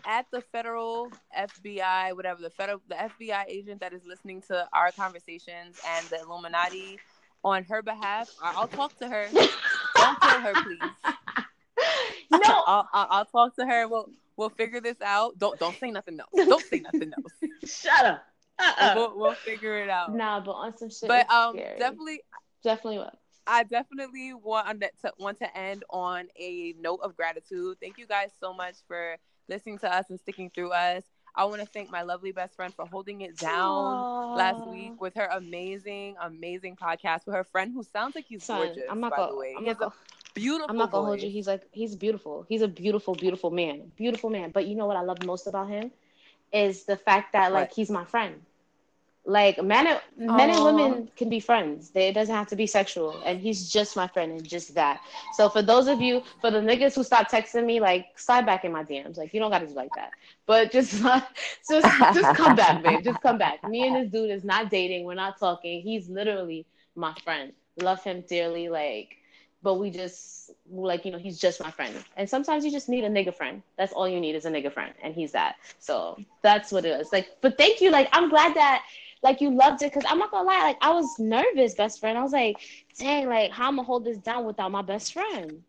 [0.04, 4.92] at the federal FBI, whatever the federal the FBI agent that is listening to our
[4.92, 7.00] conversations and the Illuminati
[7.42, 9.26] on her behalf, I'll talk to her.
[9.98, 10.78] Don't kill her, please.
[12.30, 13.88] no, I'll, I'll, I'll talk to her.
[13.88, 15.38] We'll we'll figure this out.
[15.38, 16.48] Don't don't say nothing else.
[16.48, 17.52] Don't say nothing else.
[17.82, 18.24] shut up.
[18.58, 18.92] Uh-uh.
[18.96, 20.14] We'll, we'll figure it out.
[20.14, 21.08] Nah, but on some shit.
[21.08, 21.78] but um, scary.
[21.78, 22.20] definitely
[22.62, 23.14] definitely what.
[23.46, 27.78] I definitely want to want to end on a note of gratitude.
[27.80, 29.16] Thank you guys so much for
[29.48, 31.02] listening to us and sticking through us.
[31.38, 35.14] I want to thank my lovely best friend for holding it down last week with
[35.16, 38.84] her amazing, amazing podcast with her friend who sounds like he's Son, gorgeous.
[38.88, 39.32] I'm not by gonna.
[39.32, 39.94] the way, I'm he not has a gonna,
[40.34, 40.68] beautiful.
[40.68, 41.30] I'm not gonna hold you.
[41.30, 42.44] He's like he's beautiful.
[42.48, 43.92] He's a beautiful, beautiful man.
[43.96, 44.50] Beautiful man.
[44.50, 45.92] But you know what I love most about him
[46.52, 47.72] is the fact that like What?
[47.72, 48.44] he's my friend.
[49.28, 50.00] Like men, and-
[50.36, 51.90] men and women can be friends.
[51.90, 53.20] They, it doesn't have to be sexual.
[53.26, 55.00] And he's just my friend and just that.
[55.34, 58.64] So for those of you, for the niggas who stop texting me, like slide back
[58.64, 59.18] in my DMs.
[59.18, 60.12] Like you don't gotta do like that.
[60.46, 61.02] But just
[61.68, 63.04] just just come back, babe.
[63.10, 63.62] Just come back.
[63.64, 65.04] Me and this dude is not dating.
[65.04, 65.82] We're not talking.
[65.82, 66.66] He's literally
[66.96, 67.52] my friend.
[67.80, 68.68] Love him dearly.
[68.68, 69.16] Like
[69.62, 73.04] but we just like you know he's just my friend and sometimes you just need
[73.04, 76.16] a nigga friend that's all you need is a nigga friend and he's that so
[76.42, 78.84] that's what it is like but thank you like i'm glad that
[79.22, 82.18] like you loved it because i'm not gonna lie like i was nervous best friend
[82.18, 82.58] i was like
[82.98, 85.62] dang like how i'm gonna hold this down without my best friend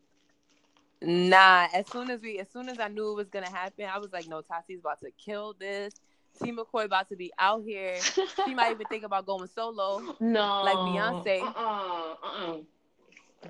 [1.01, 3.97] Nah, as soon as we, as soon as I knew it was gonna happen, I
[3.99, 5.93] was like, no, Tati's about to kill this.
[6.39, 8.05] T McCoy about to be out here.
[8.43, 10.01] She might even think about going solo.
[10.19, 11.53] no Like Beyonce.
[11.55, 12.57] uh-uh, uh-uh.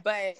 [0.04, 0.36] But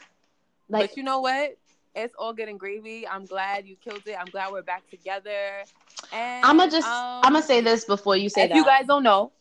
[0.70, 1.58] like but you know what?
[1.96, 3.08] It's all good and gravy.
[3.08, 4.16] I'm glad you killed it.
[4.20, 5.66] I'm glad we're back together.
[6.12, 8.64] And i'm gonna just um, i'm gonna say this before you say if that you
[8.66, 9.32] guys don't know.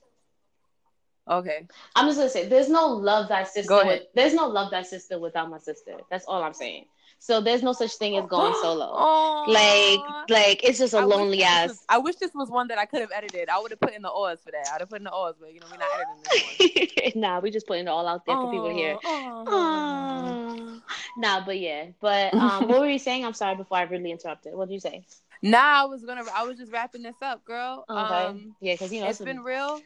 [1.28, 1.66] Okay.
[1.96, 4.82] i'm just gonna say there's no love thy sister Go with, there's no love thy
[4.82, 6.86] sister without my sister that's all i'm saying
[7.20, 9.44] so there's no such thing as going solo Aw.
[9.50, 10.00] like
[10.30, 12.84] like it's just a I lonely ass was- I wish this was one that I
[12.86, 13.48] could have edited.
[13.48, 14.68] I would have put in the oars for that.
[14.74, 17.20] I'd have put in the oars, but you know we're not editing this one.
[17.22, 19.44] nah we just putting it all out there for people to hear Aw.
[19.48, 20.80] Aw.
[21.16, 24.54] nah but yeah but um what were you saying i'm sorry before i really interrupted
[24.54, 25.04] what did you say
[25.40, 26.24] Nah, I was gonna.
[26.34, 27.84] I was just wrapping this up, girl.
[27.88, 29.80] okay Um, yeah because you know it's been real.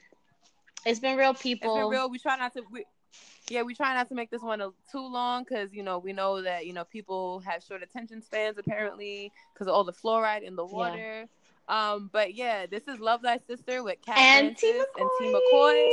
[0.85, 2.11] It's been real It's people been real.
[2.11, 2.62] We try not to.
[2.70, 2.85] We,
[3.49, 6.12] yeah, we try not to make this one a, too long because you know we
[6.12, 10.43] know that you know people have short attention spans apparently because of all the fluoride
[10.43, 11.26] in the water.
[11.68, 15.89] Um, but yeah, this is Love Thy Sister with Cat and T and T McCoy.
[15.89, 15.91] McCoy.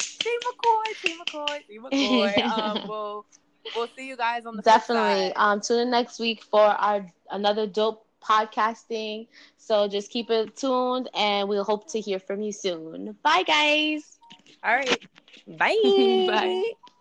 [0.00, 2.42] T McCoy, T McCoy, T McCoy.
[2.44, 3.26] um, we'll
[3.74, 5.32] we'll see you guys on the Definitely.
[5.34, 9.28] Um, tune in next week for our another dope podcasting.
[9.56, 13.16] So just keep it tuned, and we'll hope to hear from you soon.
[13.22, 14.18] Bye, guys.
[14.62, 15.00] All right,
[15.46, 16.26] bye.
[16.26, 16.95] Bye.